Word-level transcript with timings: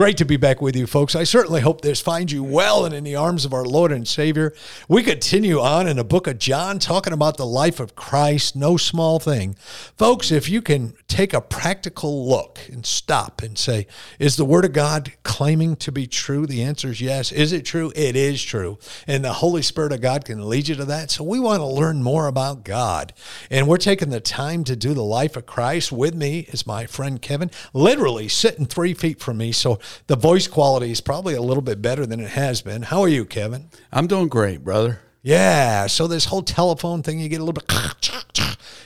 Great 0.00 0.16
to 0.16 0.24
be 0.24 0.38
back 0.38 0.62
with 0.62 0.76
you, 0.76 0.86
folks. 0.86 1.14
I 1.14 1.24
certainly 1.24 1.60
hope 1.60 1.82
this 1.82 2.00
finds 2.00 2.32
you 2.32 2.42
well 2.42 2.86
and 2.86 2.94
in 2.94 3.04
the 3.04 3.16
arms 3.16 3.44
of 3.44 3.52
our 3.52 3.66
Lord 3.66 3.92
and 3.92 4.08
Savior. 4.08 4.54
We 4.88 5.02
continue 5.02 5.60
on 5.60 5.86
in 5.86 5.98
the 5.98 6.04
book 6.04 6.26
of 6.26 6.38
John, 6.38 6.78
talking 6.78 7.12
about 7.12 7.36
the 7.36 7.44
life 7.44 7.80
of 7.80 7.96
Christ, 7.96 8.56
no 8.56 8.78
small 8.78 9.18
thing. 9.18 9.56
Folks, 9.98 10.30
if 10.32 10.48
you 10.48 10.62
can 10.62 10.94
take 11.06 11.34
a 11.34 11.42
practical 11.42 12.26
look 12.26 12.60
and 12.72 12.86
stop 12.86 13.42
and 13.42 13.58
say, 13.58 13.86
is 14.18 14.36
the 14.36 14.46
Word 14.46 14.64
of 14.64 14.72
God 14.72 15.12
claiming 15.22 15.76
to 15.76 15.92
be 15.92 16.06
true? 16.06 16.46
The 16.46 16.62
answer 16.62 16.88
is 16.88 17.02
yes. 17.02 17.30
Is 17.30 17.52
it 17.52 17.66
true? 17.66 17.92
It 17.94 18.16
is 18.16 18.42
true. 18.42 18.78
And 19.06 19.22
the 19.22 19.34
Holy 19.34 19.60
Spirit 19.60 19.92
of 19.92 20.00
God 20.00 20.24
can 20.24 20.48
lead 20.48 20.68
you 20.68 20.76
to 20.76 20.86
that. 20.86 21.10
So 21.10 21.24
we 21.24 21.38
want 21.38 21.60
to 21.60 21.66
learn 21.66 22.02
more 22.02 22.26
about 22.26 22.64
God. 22.64 23.12
And 23.50 23.68
we're 23.68 23.76
taking 23.76 24.08
the 24.08 24.20
time 24.20 24.64
to 24.64 24.76
do 24.76 24.94
the 24.94 25.04
life 25.04 25.36
of 25.36 25.44
Christ. 25.44 25.92
With 25.92 26.14
me 26.14 26.46
is 26.48 26.66
my 26.66 26.86
friend 26.86 27.20
Kevin, 27.20 27.50
literally 27.74 28.28
sitting 28.28 28.64
three 28.64 28.94
feet 28.94 29.20
from 29.20 29.36
me. 29.36 29.52
So 29.52 29.78
the 30.06 30.16
voice 30.16 30.46
quality 30.46 30.90
is 30.90 31.00
probably 31.00 31.34
a 31.34 31.42
little 31.42 31.62
bit 31.62 31.80
better 31.82 32.06
than 32.06 32.20
it 32.20 32.30
has 32.30 32.62
been. 32.62 32.82
How 32.82 33.00
are 33.02 33.08
you, 33.08 33.24
Kevin? 33.24 33.70
I'm 33.92 34.06
doing 34.06 34.28
great, 34.28 34.64
brother. 34.64 35.00
Yeah. 35.22 35.86
So 35.86 36.06
this 36.06 36.24
whole 36.26 36.42
telephone 36.42 37.02
thing, 37.02 37.20
you 37.20 37.28
get 37.28 37.40
a 37.40 37.44
little 37.44 37.60
bit, 37.62 37.70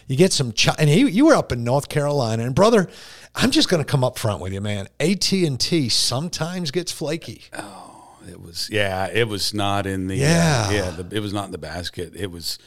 you 0.09 0.17
get 0.17 0.33
some, 0.33 0.53
ch- 0.53 0.69
and 0.79 0.89
he, 0.91 1.09
you 1.09 1.27
were 1.27 1.35
up 1.35 1.53
in 1.53 1.65
North 1.65 1.89
Carolina, 1.89 2.45
and 2.45 2.55
brother, 2.55 2.89
I'm 3.35 3.51
just 3.51 3.69
going 3.69 3.83
to 3.83 3.89
come 3.91 4.05
up 4.05 4.19
front 4.19 4.41
with 4.41 4.53
you, 4.53 4.61
man. 4.61 4.89
AT 5.01 5.33
and 5.33 5.59
T 5.59 5.89
sometimes 5.89 6.71
gets 6.71 6.93
flaky. 6.93 7.43
Oh, 7.57 8.17
it 8.29 8.41
was 8.41 8.69
yeah, 8.71 9.07
it 9.13 9.29
was 9.29 9.53
not 9.55 9.87
in 9.87 10.07
the 10.09 10.17
Yeah. 10.17 10.67
uh, 10.69 10.73
yeah, 10.73 10.91
the, 10.91 11.17
it 11.17 11.21
was 11.21 11.33
not 11.33 11.47
in 11.47 11.51
the 11.53 11.59
basket. 11.59 12.15
It 12.17 12.31
was 12.31 12.59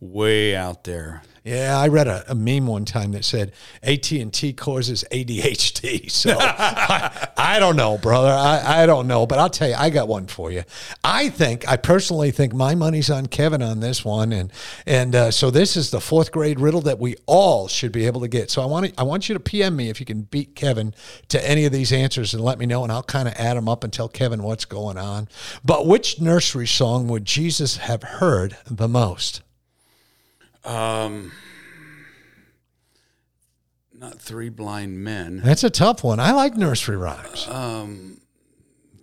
way 0.00 0.54
out 0.54 0.84
there. 0.84 1.22
Yeah, 1.46 1.78
I 1.78 1.86
read 1.86 2.08
a, 2.08 2.24
a 2.28 2.34
meme 2.34 2.66
one 2.66 2.84
time 2.84 3.12
that 3.12 3.24
said 3.24 3.52
AT 3.80 4.10
and 4.10 4.34
T 4.34 4.52
causes 4.52 5.04
ADHD. 5.12 6.10
So 6.16 6.36
I, 6.40 7.28
I 7.36 7.58
don't 7.60 7.76
know, 7.76 7.98
brother. 7.98 8.30
I, 8.30 8.82
I 8.82 8.86
don't 8.86 9.06
know, 9.06 9.26
but 9.26 9.38
I'll 9.38 9.50
tell 9.50 9.68
you, 9.68 9.74
I 9.76 9.90
got 9.90 10.08
one 10.08 10.26
for 10.26 10.50
you. 10.50 10.64
I 11.04 11.28
think, 11.28 11.68
I 11.68 11.76
personally 11.76 12.30
think 12.30 12.52
my 12.52 12.74
money's 12.74 13.10
on 13.10 13.26
Kevin 13.26 13.62
on 13.62 13.80
this 13.80 14.04
one, 14.04 14.32
and 14.32 14.50
and 14.86 15.14
uh, 15.14 15.30
so 15.30 15.50
this 15.50 15.76
is 15.76 15.90
the 15.90 16.00
fourth 16.00 16.32
grade 16.32 16.58
riddle 16.58 16.80
that 16.82 16.98
we 16.98 17.16
all 17.26 17.68
should 17.68 17.92
be 17.92 18.06
able 18.06 18.22
to 18.22 18.28
get. 18.28 18.50
So 18.50 18.62
I 18.62 18.66
want 18.66 18.86
to, 18.86 18.92
I 18.98 19.04
want 19.04 19.28
you 19.28 19.34
to 19.34 19.40
PM 19.40 19.76
me 19.76 19.88
if 19.88 20.00
you 20.00 20.06
can 20.06 20.22
beat 20.22 20.56
Kevin 20.56 20.94
to 21.28 21.48
any 21.48 21.64
of 21.64 21.72
these 21.72 21.92
answers 21.92 22.34
and 22.34 22.42
let 22.42 22.58
me 22.58 22.66
know, 22.66 22.82
and 22.82 22.90
I'll 22.90 23.02
kind 23.02 23.28
of 23.28 23.34
add 23.34 23.56
them 23.56 23.68
up 23.68 23.84
and 23.84 23.92
tell 23.92 24.08
Kevin 24.08 24.42
what's 24.42 24.64
going 24.64 24.98
on. 24.98 25.28
But 25.64 25.86
which 25.86 26.20
nursery 26.20 26.66
song 26.66 27.08
would 27.08 27.24
Jesus 27.24 27.76
have 27.76 28.02
heard 28.02 28.56
the 28.66 28.88
most? 28.88 29.42
Um, 30.66 31.32
not 33.94 34.20
three 34.20 34.48
blind 34.48 34.98
men. 35.02 35.40
That's 35.44 35.64
a 35.64 35.70
tough 35.70 36.04
one. 36.04 36.20
I 36.20 36.32
like 36.32 36.54
nursery 36.56 36.96
rhymes. 36.96 37.46
Um, 37.48 38.20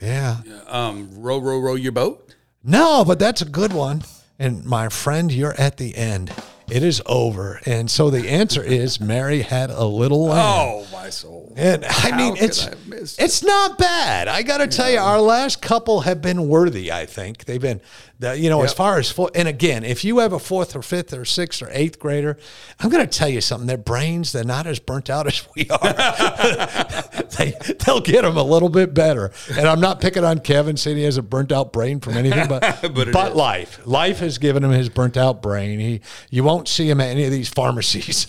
Yeah. 0.02 0.38
um, 0.68 1.10
row, 1.16 1.40
row, 1.40 1.60
row 1.60 1.76
your 1.76 1.92
boat. 1.94 2.36
No, 2.64 3.04
but 3.06 3.20
that's 3.20 3.42
a 3.42 3.46
good 3.46 3.74
one. 3.74 4.04
And 4.40 4.66
my 4.66 4.90
friend, 4.90 5.32
you're 5.32 5.56
at 5.60 5.78
the 5.78 5.96
end. 5.96 6.32
It 6.70 6.82
is 6.82 7.02
over. 7.06 7.60
And 7.66 7.90
so 7.92 8.10
the 8.10 8.30
answer 8.30 8.64
is 8.64 9.00
Mary 9.00 9.42
had 9.42 9.70
a 9.70 9.84
little 9.86 10.26
lamb. 10.28 10.40
Oh 10.70 10.88
my 10.94 11.10
soul! 11.10 11.54
And 11.58 11.84
I 11.84 11.92
How 11.92 12.18
mean, 12.18 12.36
it's 12.38 12.66
I 12.68 12.74
it's 12.90 13.44
not 13.44 13.78
bad. 13.78 14.28
I 14.30 14.44
got 14.44 14.60
to 14.60 14.68
tell 14.68 14.90
you, 14.90 14.98
our 15.00 15.20
last 15.20 15.62
couple 15.62 16.02
have 16.02 16.22
been 16.22 16.48
worthy. 16.48 16.90
I 16.92 17.06
think 17.06 17.46
they've 17.46 17.62
been, 17.62 17.82
the, 18.24 18.40
you 18.40 18.50
know, 18.50 18.64
as 18.64 18.74
far 18.74 18.98
as 18.98 19.12
four, 19.12 19.30
and 19.36 19.48
again, 19.48 19.84
if 19.84 20.04
you 20.06 20.20
have 20.20 20.32
a 20.32 20.40
fourth 20.40 20.76
or 20.76 20.82
fifth 20.82 21.14
or 21.14 21.26
sixth 21.26 21.62
or 21.62 21.70
eighth 21.72 22.00
grader, 22.00 22.38
I'm 22.80 22.90
going 22.90 23.06
to 23.06 23.18
tell 23.18 23.28
you 23.28 23.42
something. 23.42 23.68
Their 23.68 23.78
brains, 23.78 24.32
they're 24.32 24.46
not 24.46 24.66
as 24.66 24.80
burnt 24.80 25.10
out 25.10 25.28
as 25.28 25.46
we 25.56 25.70
are. 25.70 25.80
they 27.38 27.54
they'll 27.86 28.00
get 28.00 28.22
them 28.22 28.38
a 28.38 28.44
little 28.44 28.70
bit 28.70 28.94
better. 28.94 29.32
And 29.58 29.68
I'm 29.68 29.82
not 29.82 30.00
picking 30.00 30.24
on 30.24 30.40
Kevin 30.40 30.78
saying 30.78 30.98
he 30.98 31.04
has 31.04 31.18
a 31.18 31.22
burnt 31.22 31.52
out 31.52 31.74
brain 31.74 32.00
from 32.00 32.14
anything, 32.14 32.48
but 32.48 32.64
But 32.94 33.12
but, 33.12 33.36
life, 33.36 33.86
life 33.86 34.20
has 34.20 34.38
given 34.38 34.64
him 34.64 34.72
his 34.72 34.90
burnt 34.90 35.18
out 35.18 35.42
brain. 35.42 35.80
He 35.80 36.02
you 36.30 36.44
won't 36.44 36.68
see 36.68 36.90
him 36.90 37.02
at 37.02 37.10
any 37.10 37.26
of 37.26 37.32
these 37.32 37.50
pharmacies, 37.50 38.26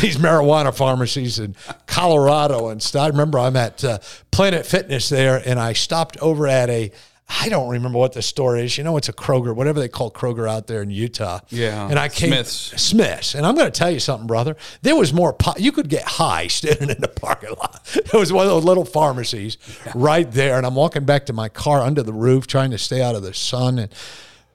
these 0.00 0.18
marijuana 0.18 0.74
pharmacies 0.74 1.38
in 1.38 1.56
Colorado 1.86 2.68
and 2.68 2.82
stuff. 2.82 3.04
I 3.04 3.08
remember 3.08 3.38
I'm 3.38 3.56
at 3.56 3.82
uh, 3.84 3.98
Planet 4.30 4.66
Fitness 4.66 5.08
there, 5.08 5.42
and 5.44 5.58
I 5.58 5.72
stopped 5.72 6.18
over 6.18 6.46
at 6.46 6.68
a. 6.68 6.92
I 7.28 7.48
don't 7.50 7.68
remember 7.68 7.98
what 7.98 8.14
the 8.14 8.22
store 8.22 8.56
is. 8.56 8.78
You 8.78 8.84
know, 8.84 8.96
it's 8.96 9.08
a 9.08 9.12
Kroger, 9.12 9.54
whatever 9.54 9.78
they 9.80 9.88
call 9.88 10.10
Kroger 10.10 10.48
out 10.48 10.66
there 10.66 10.80
in 10.82 10.90
Utah. 10.90 11.40
Yeah, 11.50 11.86
And 11.88 11.98
I 11.98 12.08
came 12.08 12.30
Smith's. 12.30 12.80
Smith's, 12.82 13.34
and 13.34 13.44
I'm 13.46 13.54
going 13.54 13.70
to 13.70 13.78
tell 13.78 13.90
you 13.90 14.00
something, 14.00 14.26
brother. 14.26 14.56
There 14.82 14.96
was 14.96 15.12
more. 15.12 15.32
Po- 15.34 15.54
you 15.58 15.70
could 15.72 15.88
get 15.88 16.04
high 16.04 16.46
standing 16.48 16.88
in 16.90 17.00
the 17.00 17.08
parking 17.08 17.50
lot. 17.50 17.82
It 17.94 18.14
was 18.14 18.32
one 18.32 18.46
of 18.46 18.50
those 18.50 18.64
little 18.64 18.84
pharmacies 18.86 19.58
right 19.94 20.30
there, 20.30 20.56
and 20.56 20.64
I'm 20.66 20.74
walking 20.74 21.04
back 21.04 21.26
to 21.26 21.32
my 21.32 21.48
car 21.48 21.82
under 21.82 22.02
the 22.02 22.12
roof, 22.14 22.46
trying 22.46 22.70
to 22.70 22.78
stay 22.78 23.02
out 23.02 23.14
of 23.14 23.22
the 23.22 23.34
sun. 23.34 23.78
And 23.78 23.92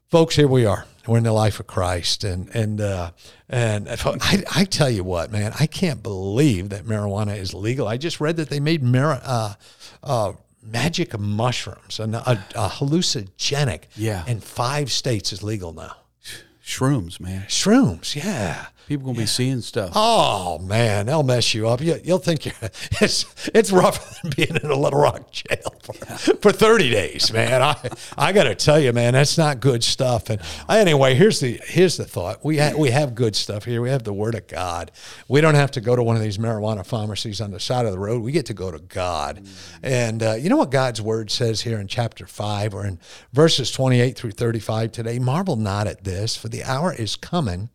folks, 0.10 0.36
here 0.36 0.48
we 0.48 0.66
are. 0.66 0.86
We're 1.06 1.18
in 1.18 1.26
the 1.26 1.34
life 1.34 1.60
of 1.60 1.68
Christ, 1.68 2.24
and 2.24 2.50
and 2.56 2.80
uh, 2.80 3.12
and 3.50 3.88
I, 3.90 4.44
I 4.56 4.64
tell 4.64 4.90
you 4.90 5.04
what, 5.04 5.32
man, 5.32 5.52
I 5.60 5.66
can't 5.68 6.02
believe 6.02 6.70
that 6.70 6.86
marijuana 6.86 7.38
is 7.38 7.54
legal. 7.54 7.88
I 7.90 7.98
just 7.98 8.22
read 8.22 8.38
that 8.38 8.50
they 8.50 8.62
made 8.62 8.82
mar- 8.82 9.20
uh, 9.22 9.54
uh, 10.02 10.32
magic 10.64 11.18
mushrooms, 11.20 12.00
a, 12.00 12.04
a, 12.04 12.40
a 12.56 12.70
hallucinogenic, 12.70 13.84
Yeah. 13.96 14.24
in 14.28 14.40
five 14.40 14.92
states 14.92 15.34
is 15.34 15.44
legal 15.44 15.74
now. 15.74 15.96
Shrooms, 16.66 17.20
man. 17.20 17.44
Shrooms, 17.50 18.16
yeah. 18.16 18.68
People 18.88 19.06
gonna 19.06 19.18
be 19.18 19.26
seeing 19.26 19.62
stuff. 19.62 19.94
Oh 19.96 20.60
man, 20.60 21.06
they'll 21.06 21.24
mess 21.24 21.54
you 21.54 21.70
up. 21.70 21.80
You, 21.80 22.00
you'll 22.04 22.18
think 22.18 22.46
you're. 22.46 22.54
It's 23.02 23.26
it's 23.54 23.72
rougher 23.72 24.16
than 24.22 24.34
being 24.36 24.56
in 24.62 24.70
a 24.70 24.76
Little 24.76 25.00
Rock 25.00 25.32
jail 25.32 25.76
for, 25.82 25.94
for 25.94 26.52
thirty 26.52 26.90
days, 26.90 27.32
man. 27.34 27.62
I 27.62 27.76
I 28.18 28.32
got 28.32 28.44
to 28.44 28.56
tell 28.56 28.80
you, 28.80 28.94
man, 28.94 29.14
that's 29.14 29.38
not 29.38 29.60
good 29.60 29.84
stuff. 29.84 30.30
And 30.30 30.42
anyway, 30.70 31.16
here's 31.16 31.40
the 31.40 31.60
here's 31.66 31.98
the 31.98 32.06
thought. 32.06 32.44
We 32.44 32.58
ha- 32.58 32.74
we 32.78 32.92
have 32.92 33.16
good 33.16 33.36
stuff 33.36 33.66
here. 33.66 33.82
We 33.82 33.90
have 33.90 34.04
the 34.04 34.14
Word 34.14 34.36
of 34.36 34.48
God. 34.48 34.92
We 35.28 35.42
don't 35.42 35.56
have 35.56 35.72
to 35.72 35.82
go 35.82 35.96
to 35.96 36.04
one 36.04 36.16
of 36.16 36.22
these 36.22 36.38
marijuana 36.38 36.86
pharmacies 36.86 37.42
on 37.42 37.52
the 37.52 37.60
side 37.60 37.86
of 37.86 37.92
the 37.92 38.00
road. 38.00 38.22
We 38.22 38.32
get 38.32 38.46
to 38.48 38.54
go 38.54 38.72
to 38.72 38.80
God. 38.80 39.46
And 39.82 40.22
uh, 40.22 40.34
you 40.34 40.50
know 40.50 40.58
what 40.58 40.72
God's 40.72 41.02
Word 41.02 41.32
says 41.32 41.62
here 41.62 41.80
in 41.80 41.88
chapter 41.88 42.28
five 42.28 42.74
or 42.74 42.86
in 42.86 43.00
verses 43.34 43.72
twenty 43.72 44.02
eight 44.02 44.18
through 44.18 44.32
thirty 44.32 44.60
five 44.60 44.92
today. 44.92 45.20
Marvel 45.20 45.56
not 45.56 45.88
at 45.88 46.04
this, 46.04 46.36
for 46.36 46.50
the 46.50 46.64
hour 46.64 46.94
is 46.94 47.16
coming 47.16 47.70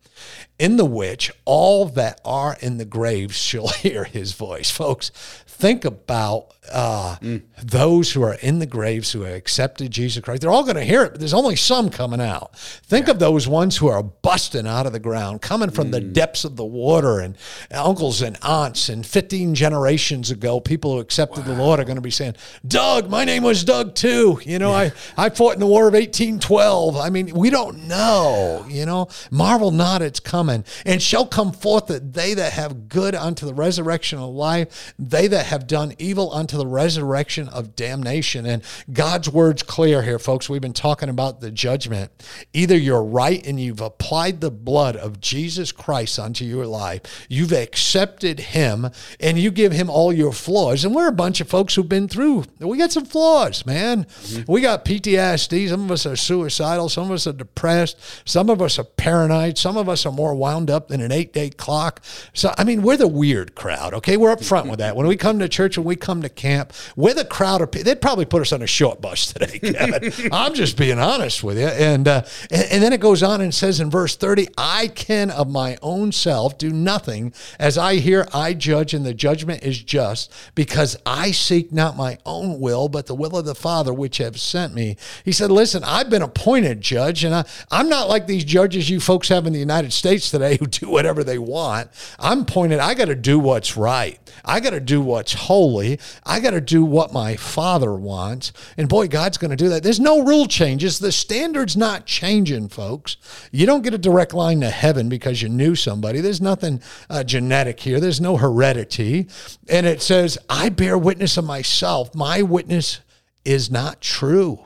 in 0.59 0.75
the 0.75 0.85
which 0.85 1.31
all 1.45 1.85
that 1.85 2.21
are 2.23 2.57
in 2.61 2.77
the 2.77 2.85
graves 2.85 3.37
shall 3.37 3.67
hear 3.69 4.03
his 4.03 4.33
voice. 4.33 4.69
Folks, 4.69 5.09
think 5.47 5.83
about 5.83 6.53
uh, 6.71 7.17
those 7.63 8.11
who 8.13 8.21
are 8.23 8.35
in 8.35 8.59
the 8.59 8.65
graves 8.65 9.11
who 9.11 9.21
have 9.21 9.35
accepted 9.35 9.91
Jesus 9.91 10.23
Christ. 10.23 10.41
They're 10.41 10.51
all 10.51 10.63
going 10.63 10.75
to 10.75 10.83
hear 10.83 11.03
it, 11.03 11.11
but 11.11 11.19
there's 11.19 11.33
only 11.33 11.55
some 11.55 11.89
coming 11.89 12.21
out. 12.21 12.55
Think 12.55 13.07
of 13.07 13.19
those 13.19 13.47
ones 13.47 13.77
who 13.77 13.87
are 13.87 14.03
busting 14.03 14.67
out 14.67 14.85
of 14.85 14.93
the 14.93 14.99
ground, 14.99 15.41
coming 15.41 15.69
from 15.69 15.91
the 15.91 15.99
depths 15.99 16.45
of 16.45 16.55
the 16.55 16.65
water, 16.65 17.19
and 17.19 17.35
uncles 17.71 18.21
and 18.21 18.37
aunts, 18.41 18.89
and 18.89 19.05
15 19.05 19.55
generations 19.55 20.31
ago, 20.31 20.59
people 20.59 20.93
who 20.93 20.99
accepted 20.99 21.45
the 21.45 21.55
Lord 21.55 21.79
are 21.79 21.85
going 21.85 21.95
to 21.95 22.01
be 22.01 22.11
saying, 22.11 22.35
Doug, 22.67 23.09
my 23.09 23.25
name 23.25 23.43
was 23.43 23.63
Doug 23.63 23.95
too. 23.95 24.39
You 24.45 24.59
know, 24.59 24.71
I, 24.71 24.91
I 25.17 25.29
fought 25.29 25.53
in 25.55 25.59
the 25.59 25.67
War 25.67 25.87
of 25.87 25.93
1812. 25.93 26.97
I 26.97 27.09
mean, 27.09 27.33
we 27.33 27.49
don't 27.49 27.87
know, 27.87 28.65
you 28.69 28.85
know. 28.85 29.07
Marvel 29.31 29.71
not, 29.71 30.01
it's 30.01 30.19
coming. 30.19 30.48
And 30.49 31.01
shall 31.01 31.25
come 31.25 31.51
forth 31.51 31.87
that 31.87 32.13
they 32.13 32.33
that 32.33 32.53
have 32.53 32.89
good 32.89 33.15
unto 33.15 33.45
the 33.45 33.53
resurrection 33.53 34.19
of 34.19 34.29
life, 34.29 34.93
they 34.97 35.27
that 35.27 35.45
have 35.47 35.67
done 35.67 35.93
evil 35.97 36.33
unto 36.33 36.57
the 36.57 36.67
resurrection 36.67 37.47
of 37.49 37.75
damnation. 37.75 38.45
And 38.45 38.63
God's 38.91 39.29
word's 39.29 39.63
clear 39.63 40.01
here, 40.03 40.19
folks. 40.19 40.49
We've 40.49 40.61
been 40.61 40.73
talking 40.73 41.09
about 41.09 41.41
the 41.41 41.51
judgment. 41.51 42.11
Either 42.53 42.77
you're 42.77 43.03
right 43.03 43.45
and 43.45 43.59
you've 43.59 43.81
applied 43.81 44.41
the 44.41 44.51
blood 44.51 44.95
of 44.95 45.21
Jesus 45.21 45.71
Christ 45.71 46.19
unto 46.19 46.45
your 46.45 46.65
life, 46.65 47.25
you've 47.29 47.53
accepted 47.53 48.39
him, 48.39 48.89
and 49.19 49.37
you 49.37 49.51
give 49.51 49.71
him 49.71 49.89
all 49.89 50.11
your 50.11 50.33
flaws. 50.33 50.83
And 50.83 50.95
we're 50.95 51.07
a 51.07 51.13
bunch 51.13 51.41
of 51.41 51.49
folks 51.49 51.75
who've 51.75 51.87
been 51.87 52.07
through, 52.07 52.45
we 52.59 52.77
got 52.77 52.91
some 52.91 53.05
flaws, 53.05 53.65
man. 53.65 54.05
Mm-hmm. 54.05 54.51
We 54.51 54.61
got 54.61 54.85
PTSD. 54.85 55.69
Some 55.69 55.85
of 55.85 55.91
us 55.91 56.05
are 56.05 56.15
suicidal. 56.15 56.89
Some 56.89 57.05
of 57.05 57.11
us 57.11 57.27
are 57.27 57.33
depressed. 57.33 57.97
Some 58.25 58.49
of 58.49 58.61
us 58.61 58.79
are 58.79 58.83
paranoid. 58.83 59.57
Some 59.57 59.77
of 59.77 59.89
us 59.89 60.05
are 60.05 60.11
more 60.11 60.33
wound 60.39 60.69
up 60.69 60.91
in 60.91 61.01
an 61.01 61.11
eight 61.11 61.33
day 61.33 61.49
clock. 61.49 62.01
So, 62.33 62.53
I 62.57 62.63
mean, 62.63 62.81
we're 62.81 62.97
the 62.97 63.07
weird 63.07 63.55
crowd, 63.55 63.93
okay? 63.95 64.17
We're 64.17 64.31
up 64.31 64.43
front 64.43 64.69
with 64.69 64.79
that. 64.79 64.95
When 64.95 65.07
we 65.07 65.15
come 65.15 65.39
to 65.39 65.49
church, 65.49 65.77
when 65.77 65.85
we 65.85 65.95
come 65.95 66.21
to 66.21 66.29
camp, 66.29 66.73
we're 66.95 67.13
the 67.13 67.25
crowd 67.25 67.61
of 67.61 67.71
people. 67.71 67.85
They'd 67.85 68.01
probably 68.01 68.25
put 68.25 68.41
us 68.41 68.51
on 68.51 68.61
a 68.61 68.67
short 68.67 69.01
bus 69.01 69.33
today, 69.33 69.59
Kevin. 69.73 70.29
I'm 70.31 70.53
just 70.53 70.77
being 70.77 70.99
honest 70.99 71.43
with 71.43 71.57
you. 71.57 71.67
And, 71.67 72.07
uh, 72.07 72.23
and, 72.49 72.65
and 72.71 72.83
then 72.83 72.93
it 72.93 72.99
goes 72.99 73.21
on 73.21 73.41
and 73.41 73.53
says 73.53 73.79
in 73.79 73.89
verse 73.89 74.15
30, 74.15 74.47
I 74.57 74.87
can 74.87 75.29
of 75.29 75.49
my 75.49 75.77
own 75.81 76.11
self 76.11 76.57
do 76.57 76.71
nothing. 76.71 77.33
As 77.59 77.77
I 77.77 77.95
hear, 77.95 78.27
I 78.33 78.53
judge, 78.53 78.93
and 78.93 79.05
the 79.05 79.13
judgment 79.13 79.63
is 79.63 79.81
just, 79.81 80.31
because 80.55 80.97
I 81.05 81.31
seek 81.31 81.71
not 81.71 81.97
my 81.97 82.17
own 82.25 82.59
will, 82.59 82.89
but 82.89 83.07
the 83.07 83.15
will 83.15 83.37
of 83.37 83.45
the 83.45 83.55
Father 83.55 83.93
which 83.93 84.17
have 84.17 84.39
sent 84.39 84.73
me. 84.73 84.97
He 85.25 85.31
said, 85.31 85.51
Listen, 85.51 85.83
I've 85.83 86.09
been 86.09 86.21
appointed 86.21 86.81
judge, 86.81 87.23
and 87.23 87.35
I, 87.35 87.45
I'm 87.71 87.89
not 87.89 88.09
like 88.09 88.27
these 88.27 88.43
judges 88.43 88.89
you 88.89 88.99
folks 88.99 89.29
have 89.29 89.45
in 89.45 89.53
the 89.53 89.59
United 89.59 89.93
States 89.93 90.28
today 90.31 90.57
who 90.57 90.67
do 90.67 90.89
whatever 90.89 91.23
they 91.23 91.37
want. 91.37 91.89
I'm 92.19 92.45
pointed, 92.45 92.79
I 92.79 92.93
got 92.93 93.05
to 93.05 93.15
do 93.15 93.39
what's 93.39 93.77
right. 93.77 94.19
I 94.45 94.59
got 94.59 94.71
to 94.71 94.79
do 94.79 95.01
what's 95.01 95.33
holy. 95.33 95.99
I 96.25 96.39
got 96.39 96.51
to 96.51 96.61
do 96.61 96.83
what 96.83 97.13
my 97.13 97.35
Father 97.35 97.93
wants. 97.93 98.51
And 98.77 98.87
boy, 98.87 99.07
God's 99.07 99.37
going 99.37 99.51
to 99.51 99.57
do 99.57 99.69
that. 99.69 99.83
There's 99.83 99.99
no 99.99 100.23
rule 100.23 100.47
changes. 100.47 100.99
The 100.99 101.11
standard's 101.11 101.75
not 101.75 102.05
changing, 102.05 102.69
folks. 102.69 103.17
You 103.51 103.65
don't 103.65 103.83
get 103.83 103.93
a 103.93 103.97
direct 103.97 104.33
line 104.33 104.61
to 104.61 104.69
heaven 104.69 105.09
because 105.09 105.41
you 105.41 105.49
knew 105.49 105.75
somebody. 105.75 106.21
There's 106.21 106.41
nothing 106.41 106.81
uh, 107.09 107.23
genetic 107.23 107.79
here, 107.79 107.99
there's 107.99 108.21
no 108.21 108.37
heredity. 108.37 109.27
And 109.67 109.85
it 109.85 110.01
says, 110.01 110.37
I 110.49 110.69
bear 110.69 110.97
witness 110.97 111.37
of 111.37 111.45
myself. 111.45 112.15
My 112.15 112.41
witness 112.41 112.99
is 113.45 113.71
not 113.71 114.01
true. 114.01 114.59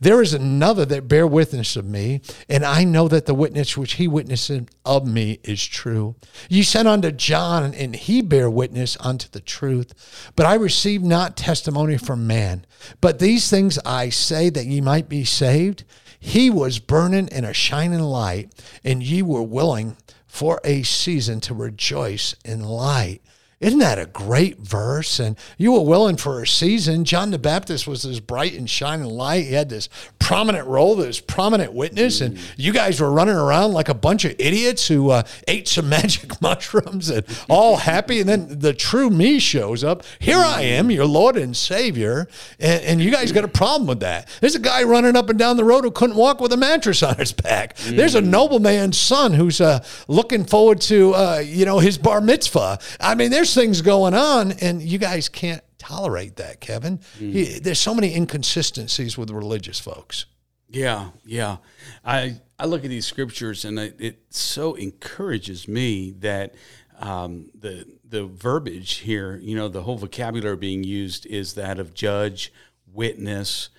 There 0.00 0.22
is 0.22 0.34
another 0.34 0.84
that 0.86 1.08
bear 1.08 1.26
witness 1.26 1.76
of 1.76 1.84
me, 1.84 2.20
and 2.48 2.64
I 2.64 2.84
know 2.84 3.08
that 3.08 3.26
the 3.26 3.34
witness 3.34 3.76
which 3.76 3.94
he 3.94 4.08
witnessed 4.08 4.50
of 4.84 5.06
me 5.06 5.40
is 5.44 5.64
true. 5.64 6.16
You 6.48 6.62
sent 6.62 6.88
unto 6.88 7.10
John, 7.10 7.74
and 7.74 7.94
he 7.94 8.22
bare 8.22 8.50
witness 8.50 8.96
unto 9.00 9.28
the 9.28 9.40
truth. 9.40 10.32
But 10.36 10.46
I 10.46 10.54
received 10.54 11.04
not 11.04 11.36
testimony 11.36 11.98
from 11.98 12.26
man. 12.26 12.64
But 13.00 13.18
these 13.18 13.50
things 13.50 13.78
I 13.84 14.08
say 14.08 14.50
that 14.50 14.66
ye 14.66 14.80
might 14.80 15.08
be 15.08 15.24
saved. 15.24 15.84
He 16.20 16.50
was 16.50 16.78
burning 16.78 17.28
in 17.28 17.44
a 17.44 17.52
shining 17.52 18.00
light, 18.00 18.52
and 18.84 19.02
ye 19.02 19.22
were 19.22 19.42
willing 19.42 19.96
for 20.26 20.60
a 20.64 20.82
season 20.82 21.40
to 21.40 21.54
rejoice 21.54 22.34
in 22.44 22.62
light. 22.62 23.22
Isn't 23.60 23.80
that 23.80 23.98
a 23.98 24.06
great 24.06 24.58
verse? 24.58 25.18
And 25.18 25.36
you 25.56 25.72
were 25.72 25.80
willing 25.80 26.16
for 26.16 26.40
a 26.40 26.46
season. 26.46 27.04
John 27.04 27.32
the 27.32 27.40
Baptist 27.40 27.88
was 27.88 28.04
this 28.04 28.20
bright 28.20 28.54
and 28.54 28.70
shining 28.70 29.08
light. 29.08 29.46
He 29.46 29.54
had 29.54 29.68
this 29.68 29.88
prominent 30.20 30.68
role, 30.68 30.94
this 30.94 31.18
prominent 31.20 31.72
witness, 31.72 32.20
and 32.20 32.38
you 32.56 32.72
guys 32.72 33.00
were 33.00 33.10
running 33.10 33.34
around 33.34 33.72
like 33.72 33.88
a 33.88 33.94
bunch 33.94 34.24
of 34.24 34.36
idiots 34.38 34.86
who 34.86 35.10
uh, 35.10 35.24
ate 35.48 35.66
some 35.66 35.88
magic 35.98 36.40
mushrooms 36.40 37.10
and 37.10 37.26
all 37.48 37.78
happy. 37.78 38.20
And 38.20 38.28
then 38.28 38.60
the 38.60 38.72
true 38.72 39.10
me 39.10 39.40
shows 39.40 39.82
up. 39.82 40.04
Here 40.20 40.38
I 40.38 40.62
am, 40.62 40.92
your 40.92 41.06
Lord 41.06 41.36
and 41.36 41.56
Savior, 41.56 42.28
and, 42.60 42.82
and 42.84 43.00
you 43.00 43.10
guys 43.10 43.32
got 43.32 43.42
a 43.42 43.48
problem 43.48 43.88
with 43.88 44.00
that. 44.00 44.28
There's 44.40 44.54
a 44.54 44.60
guy 44.60 44.84
running 44.84 45.16
up 45.16 45.30
and 45.30 45.38
down 45.38 45.56
the 45.56 45.64
road 45.64 45.82
who 45.82 45.90
couldn't 45.90 46.16
walk 46.16 46.40
with 46.40 46.52
a 46.52 46.56
mattress 46.56 47.02
on 47.02 47.16
his 47.16 47.32
back. 47.32 47.76
There's 47.78 48.14
a 48.14 48.20
nobleman's 48.20 48.98
son 48.98 49.34
who's 49.34 49.60
uh, 49.60 49.84
looking 50.06 50.44
forward 50.44 50.80
to 50.82 51.14
uh, 51.14 51.42
you 51.44 51.64
know 51.64 51.80
his 51.80 51.98
bar 51.98 52.20
mitzvah. 52.20 52.78
I 53.00 53.16
mean, 53.16 53.32
there's 53.32 53.47
things 53.54 53.82
going 53.82 54.14
on, 54.14 54.52
and 54.52 54.82
you 54.82 54.98
guys 54.98 55.28
can't 55.28 55.62
tolerate 55.78 56.36
that, 56.36 56.60
Kevin. 56.60 57.00
He, 57.18 57.58
there's 57.58 57.78
so 57.78 57.94
many 57.94 58.14
inconsistencies 58.14 59.16
with 59.16 59.30
religious 59.30 59.78
folks. 59.78 60.26
Yeah, 60.70 61.10
yeah. 61.24 61.58
I 62.04 62.40
I 62.58 62.66
look 62.66 62.84
at 62.84 62.90
these 62.90 63.06
scriptures 63.06 63.64
and 63.64 63.78
it, 63.78 63.96
it 63.98 64.18
so 64.30 64.74
encourages 64.74 65.66
me 65.66 66.10
that 66.20 66.54
um, 66.98 67.50
the 67.58 67.86
the 68.04 68.24
verbiage 68.26 68.94
here, 68.96 69.36
you 69.36 69.56
know, 69.56 69.68
the 69.68 69.82
whole 69.82 69.96
vocabulary 69.96 70.56
being 70.56 70.84
used 70.84 71.24
is 71.26 71.54
that 71.54 71.78
of 71.78 71.94
judge, 71.94 72.52
witness. 72.92 73.70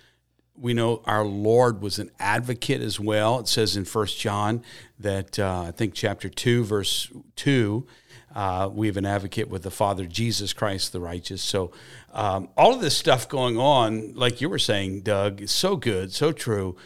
We 0.60 0.74
know 0.74 1.02
our 1.06 1.24
Lord 1.24 1.80
was 1.80 1.98
an 1.98 2.10
advocate 2.20 2.82
as 2.82 3.00
well. 3.00 3.38
It 3.40 3.48
says 3.48 3.76
in 3.76 3.84
First 3.86 4.20
John 4.20 4.62
that 4.98 5.38
uh, 5.38 5.64
I 5.68 5.70
think 5.70 5.94
chapter 5.94 6.28
two, 6.28 6.64
verse 6.64 7.10
two, 7.34 7.86
uh, 8.34 8.68
we 8.72 8.86
have 8.86 8.96
an 8.96 9.06
advocate 9.06 9.48
with 9.48 9.62
the 9.62 9.70
Father, 9.70 10.04
Jesus 10.04 10.52
Christ 10.52 10.92
the 10.92 11.00
righteous. 11.00 11.42
So, 11.42 11.72
um, 12.12 12.48
all 12.56 12.74
of 12.74 12.80
this 12.80 12.96
stuff 12.96 13.28
going 13.28 13.58
on, 13.58 14.14
like 14.14 14.40
you 14.40 14.48
were 14.48 14.58
saying, 14.58 15.00
Doug, 15.00 15.40
is 15.40 15.50
so 15.50 15.76
good, 15.76 16.12
so 16.12 16.30
true. 16.30 16.76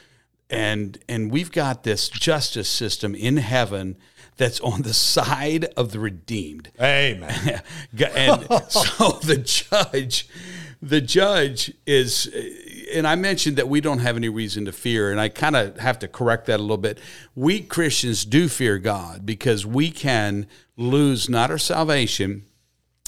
And, 0.48 0.98
and 1.08 1.30
we've 1.30 1.50
got 1.50 1.82
this 1.82 2.08
justice 2.08 2.68
system 2.68 3.14
in 3.14 3.38
heaven 3.38 3.96
that's 4.36 4.60
on 4.60 4.82
the 4.82 4.94
side 4.94 5.66
of 5.76 5.92
the 5.92 5.98
redeemed. 5.98 6.70
Amen. 6.80 7.62
and 8.14 8.46
so 8.68 9.12
the 9.22 9.36
judge, 9.36 10.28
the 10.82 11.00
judge 11.00 11.72
is, 11.86 12.26
and 12.92 13.06
I 13.06 13.14
mentioned 13.14 13.56
that 13.56 13.68
we 13.68 13.80
don't 13.80 14.00
have 14.00 14.16
any 14.16 14.28
reason 14.28 14.64
to 14.66 14.72
fear, 14.72 15.10
and 15.10 15.20
I 15.20 15.28
kind 15.28 15.56
of 15.56 15.78
have 15.78 15.98
to 16.00 16.08
correct 16.08 16.46
that 16.46 16.58
a 16.58 16.62
little 16.62 16.76
bit. 16.76 16.98
We 17.34 17.60
Christians 17.60 18.24
do 18.24 18.48
fear 18.48 18.78
God 18.78 19.24
because 19.24 19.64
we 19.64 19.90
can 19.90 20.46
lose 20.76 21.28
not 21.28 21.50
our 21.50 21.58
salvation. 21.58 22.46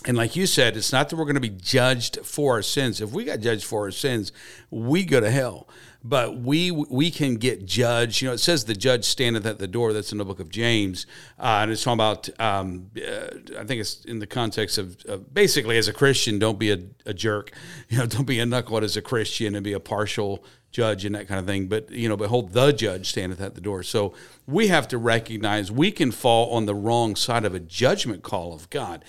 And 0.04 0.16
like 0.16 0.36
you 0.36 0.46
said, 0.46 0.76
it's 0.76 0.92
not 0.92 1.08
that 1.08 1.16
we're 1.16 1.24
going 1.24 1.34
to 1.36 1.40
be 1.40 1.48
judged 1.48 2.18
for 2.22 2.54
our 2.54 2.62
sins. 2.62 3.00
If 3.00 3.12
we 3.12 3.24
got 3.24 3.40
judged 3.40 3.64
for 3.64 3.84
our 3.84 3.90
sins, 3.90 4.30
we 4.70 5.04
go 5.04 5.20
to 5.20 5.30
hell. 5.30 5.68
But 6.04 6.36
we 6.36 6.70
we 6.70 7.10
can 7.10 7.34
get 7.34 7.64
judged. 7.64 8.22
You 8.22 8.28
know, 8.28 8.34
it 8.34 8.38
says 8.38 8.66
the 8.66 8.74
judge 8.74 9.04
standeth 9.04 9.44
at 9.44 9.58
the 9.58 9.66
door. 9.66 9.92
That's 9.92 10.12
in 10.12 10.18
the 10.18 10.24
book 10.24 10.38
of 10.38 10.50
James, 10.50 11.04
uh, 11.36 11.60
and 11.62 11.72
it's 11.72 11.82
talking 11.82 11.94
about. 11.94 12.28
Um, 12.38 12.90
uh, 12.96 13.58
I 13.58 13.64
think 13.64 13.80
it's 13.80 14.04
in 14.04 14.20
the 14.20 14.26
context 14.26 14.78
of, 14.78 15.34
basically 15.34 15.78
as 15.78 15.88
a 15.88 15.92
Christian, 15.92 16.38
don't 16.38 16.60
be 16.60 16.70
a, 16.70 16.78
a, 17.06 17.12
jerk. 17.12 17.50
You 17.88 17.98
know, 17.98 18.06
don't 18.06 18.24
be 18.24 18.38
a 18.38 18.44
knucklehead 18.44 18.84
as 18.84 18.96
a 18.96 19.02
Christian 19.02 19.56
and 19.56 19.64
be 19.64 19.72
a 19.72 19.80
partial 19.80 20.44
judge 20.70 21.04
and 21.04 21.14
that 21.16 21.26
kind 21.26 21.40
of 21.40 21.46
thing. 21.46 21.66
But 21.66 21.90
you 21.90 22.08
know, 22.08 22.16
behold, 22.16 22.52
the 22.52 22.70
judge 22.70 23.08
standeth 23.08 23.40
at 23.40 23.56
the 23.56 23.60
door. 23.60 23.82
So 23.82 24.12
we 24.46 24.68
have 24.68 24.86
to 24.88 24.98
recognize 24.98 25.72
we 25.72 25.90
can 25.90 26.12
fall 26.12 26.52
on 26.52 26.66
the 26.66 26.74
wrong 26.74 27.16
side 27.16 27.44
of 27.44 27.52
a 27.52 27.60
judgment 27.60 28.22
call 28.22 28.54
of 28.54 28.70
God. 28.70 29.04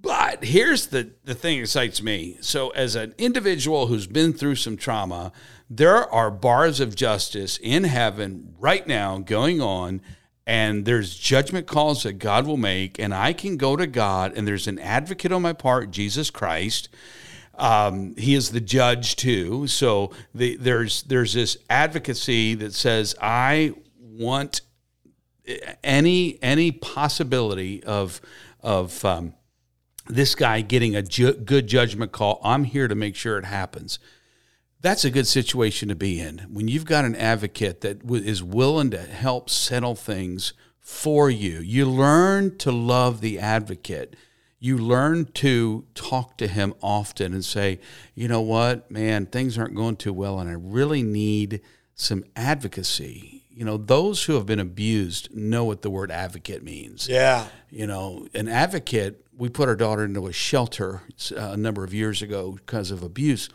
But 0.00 0.44
here's 0.44 0.88
the, 0.88 1.10
the 1.24 1.34
thing 1.34 1.58
that 1.58 1.62
excites 1.62 2.02
me. 2.02 2.36
So, 2.40 2.70
as 2.70 2.96
an 2.96 3.14
individual 3.16 3.86
who's 3.86 4.06
been 4.06 4.32
through 4.32 4.56
some 4.56 4.76
trauma, 4.76 5.32
there 5.70 6.12
are 6.12 6.30
bars 6.30 6.80
of 6.80 6.94
justice 6.94 7.58
in 7.62 7.84
heaven 7.84 8.54
right 8.58 8.86
now 8.86 9.18
going 9.18 9.60
on, 9.60 10.02
and 10.46 10.84
there's 10.84 11.16
judgment 11.16 11.66
calls 11.66 12.02
that 12.02 12.14
God 12.14 12.46
will 12.46 12.56
make, 12.56 12.98
and 12.98 13.14
I 13.14 13.32
can 13.32 13.56
go 13.56 13.76
to 13.76 13.86
God, 13.86 14.32
and 14.36 14.46
there's 14.46 14.66
an 14.66 14.78
advocate 14.78 15.32
on 15.32 15.42
my 15.42 15.52
part, 15.52 15.90
Jesus 15.90 16.28
Christ. 16.28 16.88
Um, 17.56 18.14
he 18.16 18.34
is 18.34 18.50
the 18.50 18.60
judge 18.60 19.16
too. 19.16 19.66
So 19.68 20.10
the, 20.34 20.56
there's 20.56 21.04
there's 21.04 21.34
this 21.34 21.56
advocacy 21.70 22.54
that 22.56 22.74
says 22.74 23.14
I 23.20 23.74
want 23.98 24.60
any 25.82 26.38
any 26.42 26.72
possibility 26.72 27.82
of 27.84 28.20
of 28.60 29.04
um, 29.04 29.34
this 30.06 30.34
guy 30.34 30.60
getting 30.60 30.94
a 30.94 31.02
ju- 31.02 31.32
good 31.34 31.66
judgment 31.66 32.12
call. 32.12 32.40
I'm 32.44 32.64
here 32.64 32.88
to 32.88 32.94
make 32.94 33.16
sure 33.16 33.38
it 33.38 33.44
happens. 33.44 33.98
That's 34.80 35.04
a 35.04 35.10
good 35.10 35.26
situation 35.26 35.88
to 35.88 35.94
be 35.94 36.20
in 36.20 36.46
when 36.50 36.68
you've 36.68 36.84
got 36.84 37.06
an 37.06 37.16
advocate 37.16 37.80
that 37.80 38.00
w- 38.00 38.22
is 38.22 38.42
willing 38.42 38.90
to 38.90 38.98
help 38.98 39.48
settle 39.48 39.94
things 39.94 40.52
for 40.78 41.30
you. 41.30 41.60
You 41.60 41.86
learn 41.86 42.58
to 42.58 42.70
love 42.70 43.22
the 43.22 43.38
advocate. 43.38 44.14
You 44.60 44.76
learn 44.76 45.26
to 45.34 45.86
talk 45.94 46.36
to 46.38 46.46
him 46.46 46.74
often 46.82 47.32
and 47.32 47.44
say, 47.44 47.80
you 48.14 48.28
know 48.28 48.42
what, 48.42 48.90
man, 48.90 49.26
things 49.26 49.56
aren't 49.56 49.74
going 49.74 49.96
too 49.96 50.12
well, 50.12 50.38
and 50.38 50.50
I 50.50 50.54
really 50.54 51.02
need 51.02 51.62
some 51.94 52.24
advocacy 52.36 53.33
you 53.54 53.64
know, 53.64 53.76
those 53.76 54.24
who 54.24 54.34
have 54.34 54.46
been 54.46 54.60
abused 54.60 55.34
know 55.34 55.64
what 55.64 55.82
the 55.82 55.90
word 55.90 56.10
advocate 56.10 56.64
means. 56.64 57.08
Yeah. 57.08 57.46
You 57.70 57.86
know, 57.86 58.26
an 58.34 58.48
advocate, 58.48 59.24
we 59.36 59.48
put 59.48 59.68
our 59.68 59.76
daughter 59.76 60.04
into 60.04 60.26
a 60.26 60.32
shelter 60.32 61.02
uh, 61.36 61.50
a 61.52 61.56
number 61.56 61.84
of 61.84 61.94
years 61.94 62.20
ago 62.20 62.52
because 62.52 62.90
of 62.90 63.02
abuse. 63.02 63.48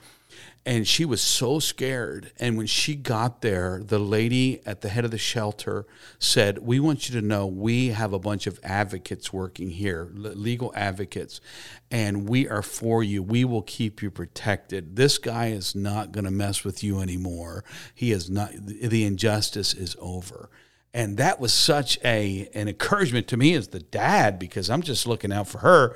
And 0.66 0.88
she 0.88 1.06
was 1.06 1.22
so 1.22 1.60
scared. 1.60 2.32
And 2.38 2.58
when 2.58 2.68
she 2.68 2.96
got 2.96 3.42
there, 3.42 3.82
the 3.84 3.98
lady 3.98 4.62
at 4.66 4.82
the 4.82 4.90
head 4.90 5.06
of 5.06 5.12
the 5.12 5.18
shelter 5.18 5.88
said, 6.20 6.60
We 6.60 6.80
want 6.80 7.10
you 7.10 7.20
to 7.20 7.26
know 7.26 7.48
we 7.48 7.88
have 7.90 8.14
a 8.14 8.20
bunch 8.20 8.46
of 8.46 8.60
advocates 8.62 9.34
working 9.34 9.70
here, 9.70 10.10
legal 10.14 10.72
advocates, 10.76 11.42
and 11.90 12.28
we 12.30 12.48
are 12.48 12.62
for 12.62 13.04
you. 13.04 13.24
We 13.24 13.46
will 13.46 13.64
keep 13.64 14.02
you 14.02 14.12
protected. 14.12 14.96
This 14.96 15.18
guy 15.18 15.48
is 15.48 15.76
not 15.76 16.12
going 16.12 16.26
to 16.26 16.32
mess 16.32 16.64
with 16.64 16.84
you 16.84 17.00
anymore. 17.00 17.64
He 17.96 18.12
is 18.12 18.30
not, 18.30 18.52
the 18.54 19.06
injustice 19.06 19.74
is 19.74 19.96
over 20.00 20.50
and 20.94 21.18
that 21.18 21.40
was 21.40 21.54
such 21.54 22.00
a 22.04 22.50
an 22.54 22.68
encouragement 22.68 23.28
to 23.28 23.38
me 23.38 23.54
as 23.54 23.70
the 23.70 23.80
dad 23.80 24.40
because 24.40 24.70
I'm 24.70 24.82
just 24.82 25.06
looking 25.06 25.32
out 25.32 25.48
for 25.48 25.60
her, 25.60 25.96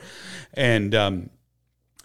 and 0.54 0.94
um, 0.94 1.30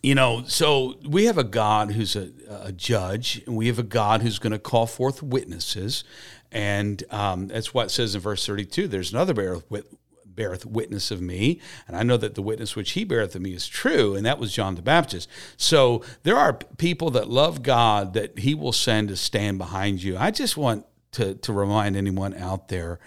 you 0.03 0.15
know, 0.15 0.45
so 0.47 0.95
we 1.07 1.25
have 1.25 1.39
a 1.39 1.45
God 1.45 1.93
who's 1.93 2.15
a, 2.15 2.31
a 2.49 2.73
judge, 2.73 3.43
and 3.47 3.57
we 3.57 3.67
have 3.67 3.79
a 3.79 3.85
God 3.85 4.23
who's 4.23 4.39
going 4.39 4.53
to 4.53 4.59
call 4.59 4.87
forth 4.87 5.23
witnesses, 5.23 6.05
and 6.53 7.03
um, 7.11 7.49
that's 7.49 7.75
what 7.75 7.87
it 7.87 7.91
says 7.91 8.15
in 8.15 8.21
verse 8.21 8.47
32. 8.47 8.89
There's 8.89 9.13
another 9.13 9.35
bear 9.35 9.59
with 9.69 9.95
beareth 10.25 10.65
witness 10.65 11.11
of 11.11 11.21
me, 11.21 11.61
and 11.89 11.97
I 11.97 12.05
know 12.05 12.17
that 12.17 12.37
the 12.37 12.43
witness 12.43 12.77
which 12.77 12.93
he 12.93 13.03
beareth 13.03 13.35
of 13.35 13.43
me 13.43 13.55
is 13.55 13.67
true, 13.67 14.15
and 14.15 14.25
that 14.25 14.39
was 14.39 14.53
John 14.53 14.77
the 14.77 14.83
Baptist. 14.83 15.29
So 15.57 16.05
there 16.23 16.37
are 16.37 16.53
people 16.53 17.11
that 17.11 17.29
love 17.29 17.63
God 17.63 18.15
that 18.15 18.39
he 18.39 18.55
will 18.55 18.73
send 18.73 19.09
to 19.09 19.17
stand 19.17 19.59
behind 19.59 20.03
you. 20.03 20.17
I 20.17 20.31
just 20.31 20.57
want 20.57 20.87
to, 21.13 21.35
to 21.35 21.53
remind 21.53 21.97
anyone 21.97 22.35
out 22.35 22.69
there 22.69 23.01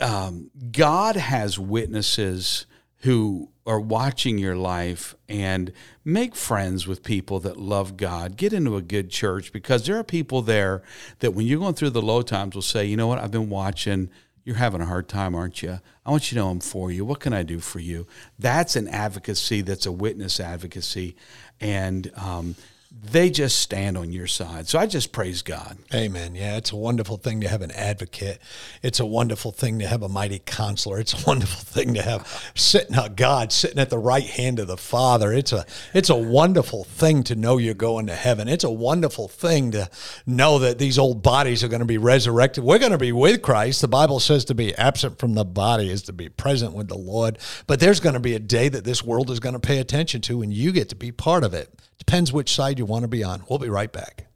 um, 0.00 0.50
God 0.72 1.16
has 1.16 1.58
witnesses 1.58 2.66
who 3.04 3.50
are 3.66 3.80
watching 3.80 4.38
your 4.38 4.56
life 4.56 5.14
and 5.28 5.70
make 6.06 6.34
friends 6.34 6.86
with 6.86 7.02
people 7.02 7.38
that 7.38 7.58
love 7.58 7.98
God. 7.98 8.38
Get 8.38 8.54
into 8.54 8.76
a 8.76 8.82
good 8.82 9.10
church 9.10 9.52
because 9.52 9.84
there 9.84 9.98
are 9.98 10.04
people 10.04 10.40
there 10.40 10.82
that 11.18 11.32
when 11.32 11.46
you're 11.46 11.60
going 11.60 11.74
through 11.74 11.90
the 11.90 12.00
low 12.00 12.22
times 12.22 12.54
will 12.54 12.62
say, 12.62 12.86
you 12.86 12.96
know 12.96 13.06
what, 13.06 13.18
I've 13.18 13.30
been 13.30 13.50
watching. 13.50 14.08
You're 14.42 14.56
having 14.56 14.80
a 14.80 14.86
hard 14.86 15.06
time, 15.06 15.34
aren't 15.34 15.62
you? 15.62 15.80
I 16.04 16.10
want 16.10 16.32
you 16.32 16.36
to 16.36 16.44
know 16.44 16.50
I'm 16.50 16.60
for 16.60 16.90
you. 16.90 17.04
What 17.04 17.20
can 17.20 17.34
I 17.34 17.42
do 17.42 17.60
for 17.60 17.78
you? 17.78 18.06
That's 18.38 18.74
an 18.74 18.88
advocacy. 18.88 19.60
That's 19.60 19.84
a 19.84 19.92
witness 19.92 20.40
advocacy. 20.40 21.14
And 21.60 22.10
um, 22.16 22.56
they 23.02 23.28
just 23.28 23.58
stand 23.58 23.98
on 23.98 24.12
your 24.12 24.26
side. 24.26 24.68
So 24.68 24.78
I 24.78 24.86
just 24.86 25.12
praise 25.12 25.42
God. 25.42 25.78
Amen. 25.92 26.34
Yeah, 26.34 26.56
it's 26.56 26.72
a 26.72 26.76
wonderful 26.76 27.16
thing 27.16 27.40
to 27.40 27.48
have 27.48 27.60
an 27.60 27.70
advocate. 27.72 28.40
It's 28.82 29.00
a 29.00 29.06
wonderful 29.06 29.52
thing 29.52 29.78
to 29.80 29.86
have 29.86 30.02
a 30.02 30.08
mighty 30.08 30.40
counselor. 30.44 31.00
It's 31.00 31.12
a 31.12 31.26
wonderful 31.26 31.60
thing 31.60 31.94
to 31.94 32.02
have 32.02 32.52
sitting 32.54 32.96
a 32.96 33.08
God 33.08 33.52
sitting 33.52 33.78
at 33.78 33.90
the 33.90 33.98
right 33.98 34.24
hand 34.24 34.58
of 34.58 34.68
the 34.68 34.76
Father. 34.76 35.32
It's 35.32 35.52
a 35.52 35.66
it's 35.92 36.08
a 36.10 36.16
wonderful 36.16 36.84
thing 36.84 37.24
to 37.24 37.34
know 37.34 37.58
you're 37.58 37.74
going 37.74 38.06
to 38.06 38.14
heaven. 38.14 38.48
It's 38.48 38.64
a 38.64 38.70
wonderful 38.70 39.28
thing 39.28 39.72
to 39.72 39.90
know 40.26 40.58
that 40.60 40.78
these 40.78 40.98
old 40.98 41.22
bodies 41.22 41.64
are 41.64 41.68
going 41.68 41.80
to 41.80 41.86
be 41.86 41.98
resurrected. 41.98 42.64
We're 42.64 42.78
going 42.78 42.92
to 42.92 42.98
be 42.98 43.12
with 43.12 43.42
Christ. 43.42 43.80
The 43.80 43.88
Bible 43.88 44.20
says 44.20 44.44
to 44.46 44.54
be 44.54 44.74
absent 44.76 45.18
from 45.18 45.34
the 45.34 45.44
body 45.44 45.90
is 45.90 46.02
to 46.02 46.12
be 46.12 46.28
present 46.28 46.74
with 46.74 46.88
the 46.88 46.98
Lord. 46.98 47.38
But 47.66 47.80
there's 47.80 48.00
going 48.00 48.14
to 48.14 48.20
be 48.20 48.34
a 48.34 48.40
day 48.40 48.68
that 48.68 48.84
this 48.84 49.02
world 49.02 49.30
is 49.30 49.40
going 49.40 49.54
to 49.54 49.60
pay 49.60 49.78
attention 49.78 50.20
to, 50.22 50.42
and 50.42 50.52
you 50.52 50.72
get 50.72 50.88
to 50.90 50.96
be 50.96 51.12
part 51.12 51.44
of 51.44 51.54
it. 51.54 51.70
Depends 51.98 52.32
which 52.32 52.54
side 52.54 52.78
you 52.78 52.84
want 52.84 53.02
to 53.02 53.08
be 53.08 53.22
on. 53.22 53.44
We'll 53.48 53.58
be 53.58 53.68
right 53.68 53.92
back. 53.92 54.26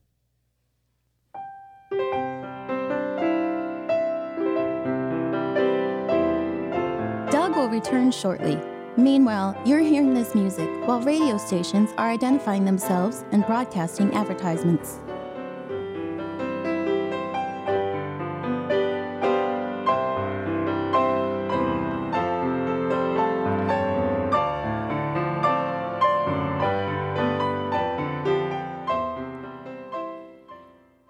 Doug 7.30 7.56
will 7.56 7.68
return 7.68 8.10
shortly. 8.10 8.60
Meanwhile, 8.96 9.60
you're 9.64 9.80
hearing 9.80 10.14
this 10.14 10.34
music 10.34 10.68
while 10.86 11.00
radio 11.00 11.38
stations 11.38 11.90
are 11.98 12.10
identifying 12.10 12.64
themselves 12.64 13.24
and 13.30 13.46
broadcasting 13.46 14.12
advertisements. 14.12 14.98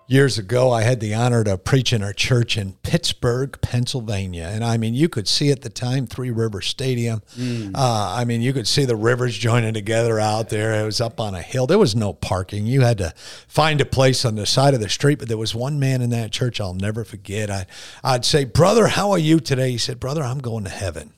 Years 0.08 0.38
ago, 0.38 0.72
I 0.72 0.82
had 0.82 1.00
the 1.00 1.14
honor 1.14 1.44
to 1.44 1.58
preach 1.58 1.92
in 1.92 2.02
our 2.02 2.14
church 2.14 2.56
in 2.56 2.72
Pittsburgh, 2.82 3.56
Pennsylvania. 3.60 4.50
And 4.50 4.64
I 4.64 4.78
mean, 4.78 4.94
you 4.94 5.08
could 5.08 5.28
see 5.28 5.52
at 5.52 5.60
the 5.60 5.68
time 5.68 6.06
Three 6.06 6.30
River 6.30 6.62
Stadium. 6.62 7.22
Mm. 7.36 7.72
Uh, 7.74 8.14
I 8.16 8.24
mean, 8.24 8.40
you 8.40 8.54
could 8.54 8.66
see 8.66 8.86
the 8.86 8.96
rivers 8.96 9.36
joining 9.36 9.74
together 9.74 10.18
out 10.18 10.48
there. 10.48 10.72
It 10.82 10.84
was 10.84 11.00
up 11.00 11.20
on 11.20 11.34
a 11.34 11.42
hill. 11.42 11.66
There 11.66 11.78
was 11.78 11.94
no 11.94 12.14
parking. 12.14 12.66
You 12.66 12.80
had 12.80 12.98
to 12.98 13.12
find 13.46 13.80
a 13.80 13.84
place 13.84 14.24
on 14.24 14.34
the 14.34 14.46
side 14.46 14.74
of 14.74 14.80
the 14.80 14.88
street. 14.88 15.18
But 15.18 15.28
there 15.28 15.38
was 15.38 15.54
one 15.54 15.78
man 15.78 16.00
in 16.00 16.10
that 16.10 16.32
church 16.32 16.60
I'll 16.60 16.74
never 16.74 17.04
forget. 17.04 17.50
I, 17.50 17.66
I'd 18.02 18.24
say, 18.24 18.44
Brother, 18.44 18.88
how 18.88 19.10
are 19.10 19.18
you 19.18 19.38
today? 19.38 19.72
He 19.72 19.78
said, 19.78 20.00
Brother, 20.00 20.22
I'm 20.22 20.38
going 20.38 20.64
to 20.64 20.70
heaven. 20.70 21.12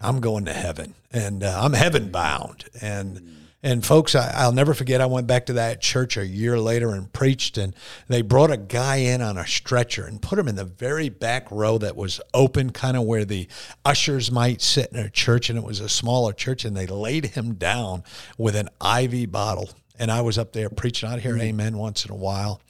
I'm 0.00 0.20
going 0.20 0.44
to 0.44 0.52
heaven. 0.52 0.94
And 1.10 1.42
uh, 1.42 1.60
I'm 1.62 1.72
heaven 1.72 2.10
bound. 2.10 2.66
And 2.82 3.43
and 3.64 3.84
folks, 3.84 4.14
I, 4.14 4.44
will 4.44 4.52
never 4.52 4.74
forget. 4.74 5.00
I 5.00 5.06
went 5.06 5.26
back 5.26 5.46
to 5.46 5.54
that 5.54 5.80
church 5.80 6.18
a 6.18 6.26
year 6.26 6.60
later 6.60 6.90
and 6.90 7.10
preached, 7.10 7.56
and 7.56 7.74
they 8.08 8.20
brought 8.20 8.50
a 8.50 8.58
guy 8.58 8.96
in 8.96 9.22
on 9.22 9.38
a 9.38 9.46
stretcher 9.46 10.04
and 10.04 10.20
put 10.20 10.38
him 10.38 10.48
in 10.48 10.56
the 10.56 10.66
very 10.66 11.08
back 11.08 11.50
row 11.50 11.78
that 11.78 11.96
was 11.96 12.20
open, 12.34 12.72
kind 12.72 12.94
of 12.94 13.04
where 13.04 13.24
the 13.24 13.48
ushers 13.82 14.30
might 14.30 14.60
sit 14.60 14.92
in 14.92 14.98
a 14.98 15.08
church, 15.08 15.48
and 15.48 15.58
it 15.58 15.64
was 15.64 15.80
a 15.80 15.88
smaller 15.88 16.34
church. 16.34 16.66
And 16.66 16.76
they 16.76 16.86
laid 16.86 17.24
him 17.24 17.54
down 17.54 18.04
with 18.36 18.54
an 18.54 18.68
IV 18.84 19.32
bottle, 19.32 19.70
and 19.98 20.10
I 20.10 20.20
was 20.20 20.36
up 20.36 20.52
there 20.52 20.68
preaching. 20.68 21.08
I'd 21.08 21.20
hear 21.20 21.32
mm-hmm. 21.32 21.40
"Amen" 21.40 21.78
once 21.78 22.04
in 22.04 22.10
a 22.10 22.16
while. 22.16 22.60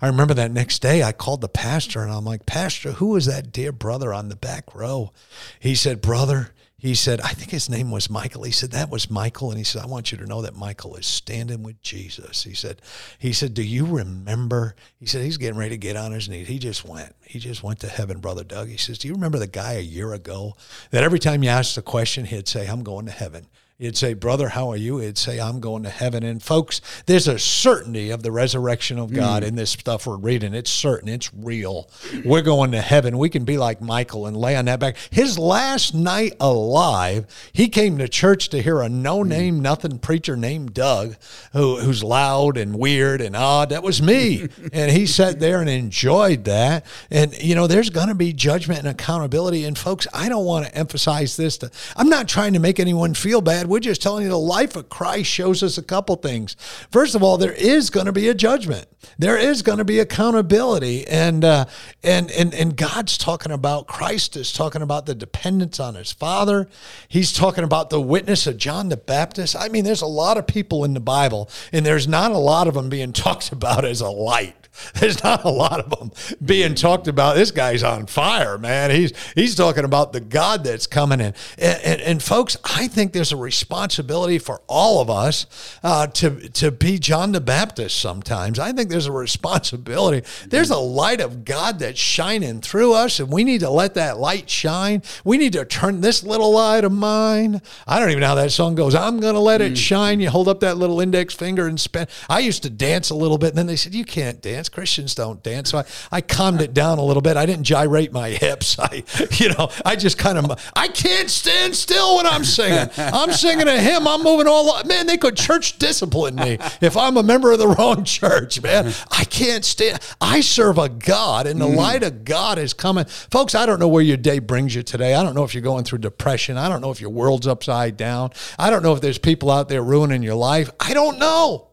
I 0.00 0.06
remember 0.06 0.32
that 0.32 0.50
next 0.50 0.80
day 0.80 1.02
I 1.02 1.12
called 1.12 1.42
the 1.42 1.48
pastor 1.48 2.02
and 2.02 2.10
I'm 2.10 2.24
like, 2.24 2.46
Pastor, 2.46 2.92
who 2.92 3.14
is 3.14 3.26
that 3.26 3.52
dear 3.52 3.70
brother 3.70 4.12
on 4.12 4.28
the 4.28 4.34
back 4.34 4.74
row? 4.74 5.12
He 5.60 5.76
said, 5.76 6.00
Brother, 6.00 6.50
he 6.80 6.94
said, 6.94 7.20
I 7.20 7.30
think 7.30 7.50
his 7.50 7.68
name 7.68 7.90
was 7.90 8.08
Michael. 8.08 8.44
He 8.44 8.52
said, 8.52 8.70
that 8.70 8.88
was 8.88 9.10
Michael. 9.10 9.50
And 9.50 9.58
he 9.58 9.64
said, 9.64 9.82
I 9.82 9.86
want 9.86 10.12
you 10.12 10.18
to 10.18 10.26
know 10.26 10.42
that 10.42 10.54
Michael 10.54 10.94
is 10.94 11.06
standing 11.06 11.64
with 11.64 11.82
Jesus. 11.82 12.44
He 12.44 12.54
said, 12.54 12.80
he 13.18 13.32
said, 13.32 13.52
do 13.52 13.64
you 13.64 13.84
remember? 13.84 14.76
He 15.00 15.06
said, 15.06 15.24
he's 15.24 15.38
getting 15.38 15.58
ready 15.58 15.70
to 15.70 15.76
get 15.76 15.96
on 15.96 16.12
his 16.12 16.28
knees. 16.28 16.46
He 16.46 16.60
just 16.60 16.84
went. 16.84 17.16
He 17.24 17.40
just 17.40 17.64
went 17.64 17.80
to 17.80 17.88
heaven, 17.88 18.20
Brother 18.20 18.44
Doug. 18.44 18.68
He 18.68 18.76
says, 18.76 18.98
do 18.98 19.08
you 19.08 19.14
remember 19.14 19.38
the 19.38 19.48
guy 19.48 19.72
a 19.72 19.80
year 19.80 20.12
ago 20.12 20.54
that 20.90 21.02
every 21.02 21.18
time 21.18 21.42
you 21.42 21.50
asked 21.50 21.76
a 21.76 21.82
question, 21.82 22.26
he'd 22.26 22.46
say, 22.46 22.68
I'm 22.68 22.84
going 22.84 23.06
to 23.06 23.12
heaven. 23.12 23.48
You'd 23.80 23.96
say, 23.96 24.14
Brother, 24.14 24.48
how 24.48 24.72
are 24.72 24.76
you? 24.76 24.98
It'd 25.00 25.16
say, 25.16 25.38
I'm 25.38 25.60
going 25.60 25.84
to 25.84 25.88
heaven. 25.88 26.24
And 26.24 26.42
folks, 26.42 26.80
there's 27.06 27.28
a 27.28 27.38
certainty 27.38 28.10
of 28.10 28.24
the 28.24 28.32
resurrection 28.32 28.98
of 28.98 29.12
God 29.12 29.44
mm. 29.44 29.46
in 29.46 29.54
this 29.54 29.70
stuff 29.70 30.04
we're 30.04 30.16
reading. 30.16 30.52
It's 30.52 30.68
certain, 30.68 31.08
it's 31.08 31.32
real. 31.32 31.88
We're 32.24 32.42
going 32.42 32.72
to 32.72 32.80
heaven. 32.80 33.18
We 33.18 33.28
can 33.28 33.44
be 33.44 33.56
like 33.56 33.80
Michael 33.80 34.26
and 34.26 34.36
lay 34.36 34.56
on 34.56 34.64
that 34.64 34.80
back. 34.80 34.96
His 35.12 35.38
last 35.38 35.94
night 35.94 36.32
alive, 36.40 37.26
he 37.52 37.68
came 37.68 37.98
to 37.98 38.08
church 38.08 38.48
to 38.48 38.60
hear 38.60 38.80
a 38.80 38.88
no 38.88 39.22
name, 39.22 39.58
mm. 39.58 39.60
nothing 39.60 40.00
preacher 40.00 40.36
named 40.36 40.74
Doug, 40.74 41.14
who, 41.52 41.76
who's 41.76 42.02
loud 42.02 42.56
and 42.56 42.80
weird 42.80 43.20
and 43.20 43.36
odd. 43.36 43.68
That 43.68 43.84
was 43.84 44.02
me. 44.02 44.48
and 44.72 44.90
he 44.90 45.06
sat 45.06 45.38
there 45.38 45.60
and 45.60 45.70
enjoyed 45.70 46.46
that. 46.46 46.84
And, 47.12 47.40
you 47.40 47.54
know, 47.54 47.68
there's 47.68 47.90
going 47.90 48.08
to 48.08 48.16
be 48.16 48.32
judgment 48.32 48.80
and 48.80 48.88
accountability. 48.88 49.64
And 49.64 49.78
folks, 49.78 50.08
I 50.12 50.28
don't 50.28 50.44
want 50.44 50.66
to 50.66 50.74
emphasize 50.74 51.36
this. 51.36 51.58
To, 51.58 51.70
I'm 51.94 52.08
not 52.08 52.26
trying 52.26 52.54
to 52.54 52.58
make 52.58 52.80
anyone 52.80 53.14
feel 53.14 53.40
bad 53.40 53.67
we're 53.68 53.80
just 53.80 54.02
telling 54.02 54.24
you 54.24 54.28
the 54.28 54.38
life 54.38 54.76
of 54.76 54.88
Christ 54.88 55.30
shows 55.30 55.62
us 55.62 55.78
a 55.78 55.82
couple 55.82 56.16
things. 56.16 56.56
First 56.90 57.14
of 57.14 57.22
all, 57.22 57.38
there 57.38 57.52
is 57.52 57.90
going 57.90 58.06
to 58.06 58.12
be 58.12 58.28
a 58.28 58.34
judgment. 58.34 58.86
There 59.18 59.36
is 59.36 59.62
going 59.62 59.78
to 59.78 59.84
be 59.84 59.98
accountability, 59.98 61.06
and 61.06 61.44
uh, 61.44 61.66
and 62.02 62.30
and 62.32 62.54
and 62.54 62.76
God's 62.76 63.16
talking 63.16 63.52
about 63.52 63.86
Christ 63.86 64.36
is 64.36 64.52
talking 64.52 64.82
about 64.82 65.06
the 65.06 65.14
dependence 65.14 65.78
on 65.78 65.94
His 65.94 66.12
Father. 66.12 66.68
He's 67.08 67.32
talking 67.32 67.64
about 67.64 67.90
the 67.90 68.00
witness 68.00 68.46
of 68.46 68.56
John 68.56 68.88
the 68.88 68.96
Baptist. 68.96 69.56
I 69.56 69.68
mean, 69.68 69.84
there's 69.84 70.02
a 70.02 70.06
lot 70.06 70.36
of 70.36 70.46
people 70.46 70.84
in 70.84 70.94
the 70.94 71.00
Bible, 71.00 71.48
and 71.72 71.86
there's 71.86 72.08
not 72.08 72.32
a 72.32 72.38
lot 72.38 72.68
of 72.68 72.74
them 72.74 72.88
being 72.88 73.12
talked 73.28 73.52
about 73.52 73.84
as 73.84 74.00
a 74.00 74.10
light. 74.10 74.67
There's 74.94 75.22
not 75.22 75.44
a 75.44 75.50
lot 75.50 75.80
of 75.80 75.90
them 75.90 76.12
being 76.44 76.74
talked 76.74 77.08
about. 77.08 77.36
This 77.36 77.50
guy's 77.50 77.82
on 77.82 78.06
fire, 78.06 78.58
man. 78.58 78.90
He's 78.90 79.12
he's 79.34 79.54
talking 79.54 79.84
about 79.84 80.12
the 80.12 80.20
God 80.20 80.64
that's 80.64 80.86
coming 80.86 81.20
in. 81.20 81.34
And, 81.58 81.80
and, 81.82 82.00
and 82.00 82.22
folks, 82.22 82.56
I 82.64 82.88
think 82.88 83.12
there's 83.12 83.32
a 83.32 83.36
responsibility 83.36 84.38
for 84.38 84.62
all 84.66 85.00
of 85.00 85.10
us 85.10 85.46
uh, 85.82 86.06
to 86.08 86.48
to 86.50 86.70
be 86.70 86.98
John 86.98 87.32
the 87.32 87.40
Baptist. 87.40 87.98
Sometimes 87.98 88.58
I 88.58 88.72
think 88.72 88.90
there's 88.90 89.06
a 89.06 89.12
responsibility. 89.12 90.26
There's 90.46 90.70
a 90.70 90.78
light 90.78 91.20
of 91.20 91.44
God 91.44 91.78
that's 91.78 92.00
shining 92.00 92.60
through 92.60 92.94
us, 92.94 93.20
and 93.20 93.30
we 93.30 93.44
need 93.44 93.60
to 93.60 93.70
let 93.70 93.94
that 93.94 94.18
light 94.18 94.48
shine. 94.48 95.02
We 95.24 95.38
need 95.38 95.52
to 95.54 95.64
turn 95.64 96.00
this 96.00 96.22
little 96.22 96.52
light 96.52 96.84
of 96.84 96.92
mine. 96.92 97.60
I 97.86 97.98
don't 97.98 98.10
even 98.10 98.20
know 98.20 98.28
how 98.28 98.34
that 98.36 98.52
song 98.52 98.74
goes. 98.74 98.94
I'm 98.94 99.20
gonna 99.20 99.40
let 99.40 99.60
it 99.60 99.72
mm. 99.72 99.76
shine. 99.76 100.20
You 100.20 100.30
hold 100.30 100.48
up 100.48 100.60
that 100.60 100.76
little 100.76 101.00
index 101.00 101.34
finger 101.34 101.66
and 101.66 101.80
spin. 101.80 102.06
I 102.28 102.40
used 102.40 102.62
to 102.62 102.70
dance 102.70 103.10
a 103.10 103.14
little 103.14 103.38
bit, 103.38 103.50
and 103.50 103.58
then 103.58 103.66
they 103.66 103.76
said 103.76 103.94
you 103.94 104.04
can't 104.04 104.40
dance 104.40 104.67
dance. 104.68 104.78
Christians 104.78 105.14
don't 105.14 105.42
dance. 105.42 105.70
So 105.70 105.78
I, 105.78 105.84
I 106.10 106.20
calmed 106.20 106.60
it 106.60 106.74
down 106.74 106.98
a 106.98 107.04
little 107.04 107.22
bit. 107.22 107.36
I 107.36 107.46
didn't 107.46 107.64
gyrate 107.64 108.12
my 108.12 108.30
hips. 108.30 108.78
I, 108.78 109.04
you 109.32 109.50
know, 109.50 109.70
I 109.84 109.96
just 109.96 110.18
kind 110.18 110.38
of, 110.38 110.72
I 110.74 110.88
can't 110.88 111.30
stand 111.30 111.74
still 111.74 112.16
when 112.16 112.26
I'm 112.26 112.44
singing. 112.44 112.90
I'm 112.96 113.32
singing 113.32 113.68
a 113.68 113.78
hymn. 113.80 114.06
I'm 114.06 114.22
moving 114.22 114.46
all, 114.46 114.82
man, 114.84 115.06
they 115.06 115.16
could 115.16 115.36
church 115.36 115.78
discipline 115.78 116.36
me 116.36 116.58
if 116.80 116.96
I'm 116.96 117.16
a 117.16 117.22
member 117.22 117.52
of 117.52 117.58
the 117.58 117.68
wrong 117.68 118.04
church, 118.04 118.62
man. 118.62 118.92
I 119.10 119.24
can't 119.24 119.64
stand, 119.64 120.00
I 120.20 120.40
serve 120.40 120.78
a 120.78 120.88
God 120.88 121.46
and 121.46 121.60
the 121.60 121.66
mm. 121.66 121.76
light 121.76 122.02
of 122.02 122.24
God 122.24 122.58
is 122.58 122.72
coming. 122.72 123.04
Folks, 123.04 123.54
I 123.54 123.66
don't 123.66 123.80
know 123.80 123.88
where 123.88 124.02
your 124.02 124.16
day 124.16 124.38
brings 124.38 124.74
you 124.74 124.82
today. 124.82 125.14
I 125.14 125.22
don't 125.22 125.34
know 125.34 125.44
if 125.44 125.54
you're 125.54 125.62
going 125.62 125.84
through 125.84 125.98
depression. 125.98 126.56
I 126.56 126.68
don't 126.68 126.80
know 126.80 126.90
if 126.90 127.00
your 127.00 127.10
world's 127.10 127.46
upside 127.46 127.96
down. 127.96 128.30
I 128.58 128.70
don't 128.70 128.82
know 128.82 128.94
if 128.94 129.00
there's 129.00 129.18
people 129.18 129.50
out 129.50 129.68
there 129.68 129.82
ruining 129.82 130.22
your 130.22 130.34
life. 130.34 130.70
I 130.80 130.94
don't 130.94 131.18
know. 131.18 131.68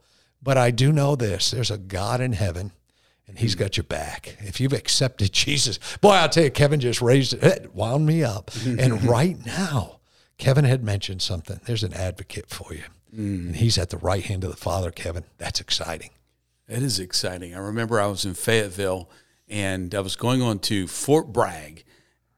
But 0.46 0.60
I 0.60 0.70
do 0.70 0.92
know 0.92 1.16
this 1.16 1.50
there's 1.50 1.72
a 1.72 1.78
God 1.78 2.22
in 2.22 2.34
heaven 2.34 2.72
and 3.28 3.40
he's 3.40 3.56
got 3.56 3.78
your 3.78 3.84
back. 3.84 4.38
If 4.40 4.60
you've 4.60 4.74
accepted 4.74 5.34
Jesus, 5.34 5.80
boy, 6.02 6.12
I'll 6.12 6.30
tell 6.30 6.44
you, 6.44 6.52
Kevin 6.52 6.80
just 6.80 7.02
raised 7.02 7.34
it, 7.34 7.74
wound 7.74 8.06
me 8.06 8.24
up. 8.24 8.52
and 8.66 9.04
right 9.10 9.44
now, 9.46 10.00
Kevin 10.38 10.66
had 10.66 10.84
mentioned 10.84 11.22
something. 11.22 11.60
There's 11.66 11.84
an 11.84 11.94
advocate 11.94 12.50
for 12.50 12.74
you. 12.74 12.84
Mm. 13.14 13.48
And 13.48 13.56
he's 13.56 13.78
at 13.78 13.90
the 13.90 13.98
right 13.98 14.24
hand 14.24 14.44
of 14.44 14.52
the 14.52 14.58
Father, 14.58 14.92
Kevin. 14.92 15.24
That's 15.38 15.60
exciting. 15.62 16.12
It 16.68 16.84
is 16.84 17.00
exciting. 17.00 17.56
I 17.56 17.60
remember 17.60 18.00
I 18.00 18.08
was 18.08 18.26
in 18.26 18.34
Fayetteville 18.34 19.10
and 19.48 19.94
I 19.94 20.00
was 20.00 20.16
going 20.16 20.42
on 20.42 20.60
to 20.60 20.88
Fort 20.88 21.32
Bragg 21.32 21.84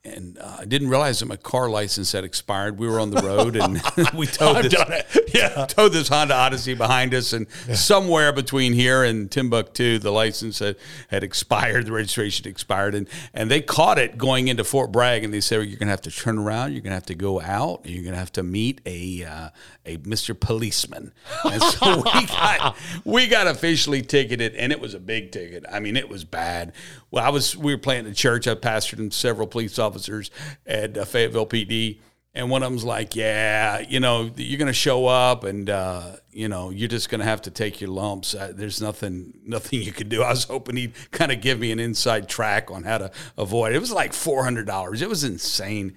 and 0.07 0.37
uh, 0.39 0.57
I 0.59 0.65
didn't 0.65 0.89
realize 0.89 1.19
that 1.19 1.27
my 1.27 1.35
car 1.35 1.69
license 1.69 2.11
had 2.11 2.23
expired. 2.23 2.77
We 2.77 2.87
were 2.87 2.99
on 2.99 3.11
the 3.11 3.21
road 3.21 3.55
and 3.55 3.81
we 4.13 4.25
towed 4.27 4.65
this. 4.65 5.33
Yeah. 5.33 5.65
towed 5.69 5.93
this 5.93 6.07
Honda 6.07 6.35
Odyssey 6.35 6.73
behind 6.73 7.13
us, 7.13 7.33
and 7.33 7.47
somewhere 7.73 8.31
between 8.31 8.73
here 8.73 9.03
and 9.03 9.29
Timbuktu, 9.29 9.99
the 9.99 10.11
license 10.11 10.59
had, 10.59 10.77
had 11.09 11.23
expired, 11.23 11.87
the 11.87 11.91
registration 11.91 12.47
expired, 12.47 12.95
and 12.95 13.07
and 13.33 13.51
they 13.51 13.61
caught 13.61 13.97
it 13.97 14.17
going 14.17 14.47
into 14.47 14.63
Fort 14.63 14.91
Bragg, 14.91 15.23
and 15.23 15.33
they 15.33 15.41
said 15.41 15.57
well, 15.57 15.65
you're 15.65 15.77
going 15.77 15.87
to 15.87 15.91
have 15.91 16.01
to 16.01 16.11
turn 16.11 16.37
around, 16.37 16.73
you're 16.73 16.81
going 16.81 16.91
to 16.91 16.95
have 16.95 17.05
to 17.07 17.15
go 17.15 17.41
out, 17.41 17.81
you're 17.85 18.03
going 18.03 18.13
to 18.13 18.19
have 18.19 18.31
to 18.33 18.43
meet 18.43 18.81
a 18.85 19.23
uh, 19.23 19.49
a 19.85 19.97
Mr. 19.97 20.37
Policeman, 20.37 21.13
and 21.43 21.61
so 21.61 21.97
we 21.97 22.25
got 22.25 22.77
we 23.05 23.27
got 23.27 23.47
officially 23.47 24.01
ticketed, 24.01 24.55
and 24.55 24.71
it 24.71 24.79
was 24.79 24.93
a 24.93 24.99
big 24.99 25.31
ticket. 25.31 25.65
I 25.71 25.79
mean, 25.79 25.97
it 25.97 26.09
was 26.09 26.23
bad. 26.23 26.73
Well, 27.11 27.23
I 27.23 27.29
was 27.29 27.55
we 27.55 27.73
were 27.73 27.79
playing 27.79 28.05
in 28.05 28.13
church. 28.13 28.47
I 28.47 28.55
pastored 28.55 28.99
in 28.99 29.11
several 29.11 29.47
police 29.47 29.79
officers 29.79 29.96
at 30.65 30.97
uh, 30.97 31.05
Fayetteville 31.05 31.47
PD. 31.47 31.99
And 32.33 32.51
one 32.51 32.61
of 32.61 32.69
them's 32.69 32.83
like, 32.83 33.15
yeah, 33.15 33.79
you 33.79 33.99
know, 33.99 34.29
you're 34.35 34.59
going 34.59 34.67
to 34.67 34.73
show 34.73 35.07
up, 35.07 35.43
and 35.43 35.67
uh, 35.71 36.17
you 36.31 36.47
know, 36.47 36.69
you're 36.69 36.87
just 36.87 37.09
going 37.09 37.17
to 37.19 37.25
have 37.25 37.41
to 37.43 37.51
take 37.51 37.81
your 37.81 37.89
lumps. 37.89 38.35
Uh, 38.35 38.53
there's 38.53 38.79
nothing, 38.79 39.33
nothing 39.43 39.81
you 39.81 39.91
can 39.91 40.07
do. 40.07 40.21
I 40.21 40.29
was 40.29 40.43
hoping 40.43 40.75
he'd 40.75 40.93
kind 41.09 41.31
of 41.31 41.41
give 41.41 41.57
me 41.57 41.71
an 41.71 41.79
inside 41.79 42.29
track 42.29 42.69
on 42.69 42.83
how 42.83 42.99
to 42.99 43.11
avoid. 43.39 43.73
It, 43.73 43.79
was 43.79 43.91
like 43.91 44.13
four 44.13 44.43
hundred 44.43 44.67
dollars. 44.67 45.01
It 45.01 45.09
was 45.09 45.23
insane. 45.23 45.95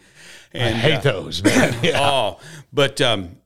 And, 0.52 0.76
I 0.76 0.78
hate 0.78 0.94
uh, 0.94 1.12
those, 1.12 1.44
man. 1.44 1.76
Yeah. 1.82 2.00
Oh, 2.00 2.38
but 2.72 3.02
um, 3.02 3.36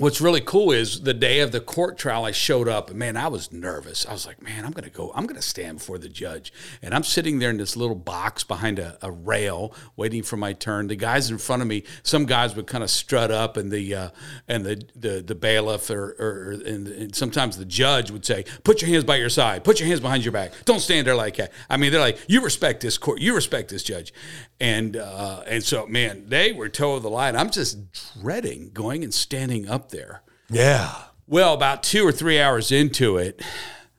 what's 0.00 0.20
really 0.20 0.40
cool 0.40 0.72
is 0.72 1.02
the 1.02 1.12
day 1.12 1.40
of 1.40 1.52
the 1.52 1.60
court 1.60 1.98
trial, 1.98 2.24
I 2.24 2.30
showed 2.30 2.68
up 2.68 2.88
and 2.88 2.98
man, 2.98 3.18
I 3.18 3.28
was 3.28 3.52
nervous. 3.52 4.06
I 4.06 4.12
was 4.12 4.26
like, 4.26 4.42
man, 4.42 4.64
I'm 4.64 4.72
to 4.72 4.88
go, 4.88 5.12
I'm 5.14 5.28
to 5.28 5.42
stand 5.42 5.78
before 5.78 5.98
the 5.98 6.08
judge. 6.08 6.52
And 6.80 6.94
I'm 6.94 7.04
sitting 7.04 7.38
there 7.38 7.50
in 7.50 7.58
this 7.58 7.76
little 7.76 7.94
box 7.94 8.42
behind 8.42 8.78
a, 8.78 8.96
a, 9.02 9.10
rail 9.10 9.74
waiting 9.96 10.22
for 10.22 10.38
my 10.38 10.54
turn. 10.54 10.86
The 10.88 10.96
guys 10.96 11.30
in 11.30 11.36
front 11.36 11.60
of 11.60 11.68
me, 11.68 11.82
some 12.02 12.24
guys 12.24 12.56
would 12.56 12.66
kind 12.66 12.82
of 12.82 12.88
strut 12.88 13.30
up 13.30 13.58
and 13.58 13.70
the, 13.70 13.94
uh, 13.94 14.10
and 14.48 14.64
the, 14.64 14.82
the, 14.96 15.20
the 15.20 15.34
bailiff 15.34 15.90
or, 15.90 16.16
or 16.18 16.52
and, 16.52 16.88
and 16.88 17.14
sometimes 17.14 17.58
the 17.58 17.66
judge 17.66 18.10
would 18.10 18.24
say, 18.24 18.46
put 18.64 18.80
your 18.80 18.90
hands 18.90 19.04
by 19.04 19.16
your 19.16 19.28
side, 19.28 19.64
put 19.64 19.80
your 19.80 19.88
hands 19.88 20.00
behind 20.00 20.24
your 20.24 20.32
back. 20.32 20.52
Don't 20.64 20.80
stand 20.80 21.06
there 21.06 21.14
like 21.14 21.36
that. 21.36 21.52
I 21.68 21.76
mean, 21.76 21.92
they're 21.92 22.00
like, 22.00 22.18
you 22.26 22.40
respect 22.40 22.80
this 22.80 22.96
court, 22.96 23.20
you 23.20 23.34
respect 23.34 23.68
this 23.68 23.82
judge. 23.82 24.14
And, 24.60 24.96
uh, 24.96 25.42
and 25.46 25.62
so, 25.62 25.86
man, 25.86 26.24
they 26.28 26.52
were 26.52 26.68
toe 26.68 26.94
of 26.94 27.02
the 27.02 27.10
line. 27.10 27.36
I'm 27.36 27.50
just 27.50 27.78
dreading 28.20 28.70
going 28.72 29.04
and 29.04 29.12
standing 29.12 29.68
up 29.68 29.89
there. 29.90 30.22
Yeah. 30.48 30.94
Well, 31.26 31.54
about 31.54 31.82
two 31.82 32.06
or 32.06 32.12
three 32.12 32.40
hours 32.40 32.72
into 32.72 33.16
it, 33.16 33.40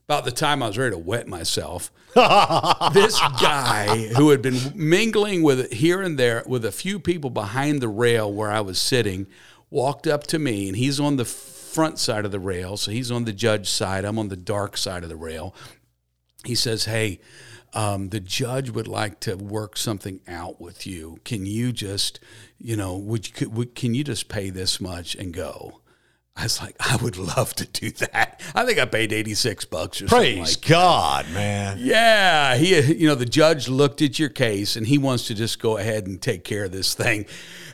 about 0.06 0.26
the 0.26 0.32
time 0.32 0.62
I 0.62 0.68
was 0.68 0.78
ready 0.78 0.92
to 0.92 0.98
wet 0.98 1.28
myself, 1.28 1.92
this 2.14 3.18
guy 3.42 4.12
who 4.18 4.32
had 4.32 4.42
been 4.42 4.60
mingling 4.76 5.44
with 5.44 5.72
here 5.72 6.02
and 6.02 6.20
there 6.20 6.44
with 6.46 6.66
a 6.66 6.72
few 6.72 7.00
people 7.00 7.30
behind 7.30 7.82
the 7.82 7.88
rail 7.88 8.32
where 8.32 8.52
I 8.52 8.60
was 8.60 8.80
sitting 8.80 9.28
walked 9.70 10.08
up 10.08 10.28
to 10.28 10.38
me, 10.40 10.68
and 10.68 10.76
he's 10.76 11.00
on 11.00 11.16
the 11.16 11.26
front 11.26 11.98
side 11.98 12.26
of 12.26 12.32
the 12.32 12.40
rail. 12.40 12.76
So 12.76 12.92
he's 12.92 13.12
on 13.12 13.24
the 13.24 13.34
judge 13.34 13.70
side. 13.70 14.04
I'm 14.04 14.20
on 14.20 14.28
the 14.28 14.36
dark 14.36 14.76
side 14.76 15.04
of 15.04 15.10
the 15.10 15.16
rail. 15.16 15.56
He 16.44 16.56
says, 16.56 16.86
Hey, 16.86 17.22
um, 17.74 18.10
the 18.10 18.20
judge 18.20 18.70
would 18.70 18.88
like 18.88 19.22
to 19.22 19.36
work 19.36 19.78
something 19.78 20.20
out 20.28 20.60
with 20.60 20.86
you. 20.86 21.20
Can 21.24 21.46
you 21.46 21.72
just, 21.72 22.20
you 22.60 22.76
know, 22.76 22.98
would 22.98 23.28
you, 23.28 23.34
could, 23.34 23.56
would, 23.56 23.76
can 23.76 23.94
you 23.94 24.04
just 24.04 24.28
pay 24.28 24.50
this 24.50 24.82
much 24.82 25.16
and 25.16 25.34
go? 25.34 25.81
I 26.36 26.44
was 26.44 26.62
like, 26.62 26.76
I 26.80 26.96
would 26.96 27.18
love 27.18 27.54
to 27.56 27.66
do 27.66 27.92
that. 27.92 28.42
I 28.56 28.66
think 28.66 28.80
I 28.80 28.86
paid 28.86 29.12
86 29.12 29.66
bucks 29.66 30.02
or 30.02 30.08
something 30.08 30.38
Praise 30.38 30.58
like 30.58 30.68
God, 30.68 31.30
man. 31.34 31.78
yeah, 31.80 32.56
he, 32.56 32.80
you 32.94 33.08
know, 33.08 33.16
the 33.16 33.26
judge 33.26 33.68
looked 33.68 34.02
at 34.02 34.18
your 34.18 34.30
case 34.30 34.76
and 34.76 34.88
he 34.88 34.98
wants 34.98 35.28
to 35.28 35.36
just 35.36 35.62
go 35.62 35.78
ahead 35.78 36.08
and 36.08 36.22
take 36.22 36.44
care 36.46 36.64
of 36.64 36.72
this 36.72 36.94
thing. 36.94 37.26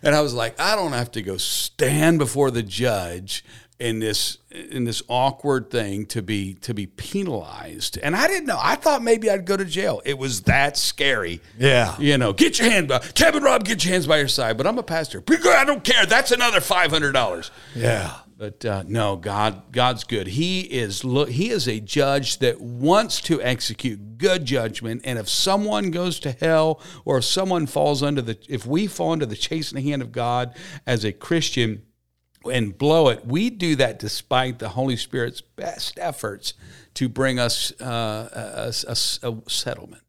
And 0.01 0.15
I 0.15 0.21
was 0.21 0.33
like, 0.33 0.59
I 0.59 0.75
don't 0.75 0.93
have 0.93 1.11
to 1.11 1.21
go 1.21 1.37
stand 1.37 2.17
before 2.19 2.49
the 2.51 2.63
judge 2.63 3.45
in 3.79 3.99
this 3.99 4.39
in 4.49 4.85
this 4.85 5.03
awkward 5.07 5.69
thing 5.69 6.07
to 6.07 6.23
be 6.23 6.55
to 6.55 6.73
be 6.73 6.87
penalized. 6.87 7.97
And 8.01 8.15
I 8.15 8.27
didn't 8.27 8.47
know. 8.47 8.59
I 8.59 8.75
thought 8.75 9.03
maybe 9.03 9.29
I'd 9.29 9.45
go 9.45 9.55
to 9.55 9.65
jail. 9.65 10.01
It 10.03 10.17
was 10.17 10.41
that 10.43 10.77
scary. 10.77 11.41
Yeah. 11.59 11.95
You 11.99 12.17
know, 12.17 12.33
get 12.33 12.57
your 12.57 12.69
hand 12.69 12.87
by 12.87 12.99
Kevin 12.99 13.43
Rob, 13.43 13.63
get 13.65 13.85
your 13.85 13.93
hands 13.93 14.07
by 14.07 14.17
your 14.17 14.27
side. 14.27 14.57
But 14.57 14.65
I'm 14.65 14.79
a 14.79 14.83
pastor. 14.83 15.23
I 15.29 15.63
don't 15.63 15.83
care. 15.83 16.05
That's 16.07 16.31
another 16.31 16.59
five 16.59 16.89
hundred 16.89 17.11
dollars. 17.11 17.51
Yeah. 17.75 18.15
But 18.37 18.63
uh, 18.65 18.83
no, 18.85 19.15
God, 19.15 19.71
God's 19.71 20.03
good. 20.03 20.27
He 20.27 20.61
is 20.61 21.03
look. 21.03 21.29
He 21.29 21.49
is 21.49 21.67
a 21.67 21.79
judge 21.79 22.37
that 22.37 22.61
wants 22.61 23.19
to 23.21 23.41
execute 23.41 24.19
good 24.19 24.45
judgment. 24.45 25.01
And 25.05 25.17
if 25.17 25.27
someone 25.27 25.89
goes 25.89 26.19
to 26.19 26.31
hell, 26.33 26.79
or 27.03 27.17
if 27.17 27.25
someone 27.25 27.65
falls 27.65 28.03
under 28.03 28.21
the, 28.21 28.37
if 28.47 28.63
we 28.63 28.85
fall 28.85 29.11
under 29.11 29.25
the 29.25 29.35
chastening 29.35 29.85
hand 29.85 30.03
of 30.03 30.11
God 30.11 30.55
as 30.85 31.03
a 31.03 31.11
Christian 31.11 31.81
and 32.45 32.77
blow 32.77 33.09
it, 33.09 33.25
we 33.25 33.49
do 33.49 33.75
that 33.77 33.97
despite 33.97 34.59
the 34.59 34.69
Holy 34.69 34.97
Spirit's 34.97 35.41
best 35.41 35.97
efforts 35.97 36.53
to 36.93 37.09
bring 37.09 37.39
us 37.39 37.73
uh, 37.81 38.29
a, 38.31 38.73
a, 38.87 39.31
a 39.31 39.49
settlement. 39.49 40.03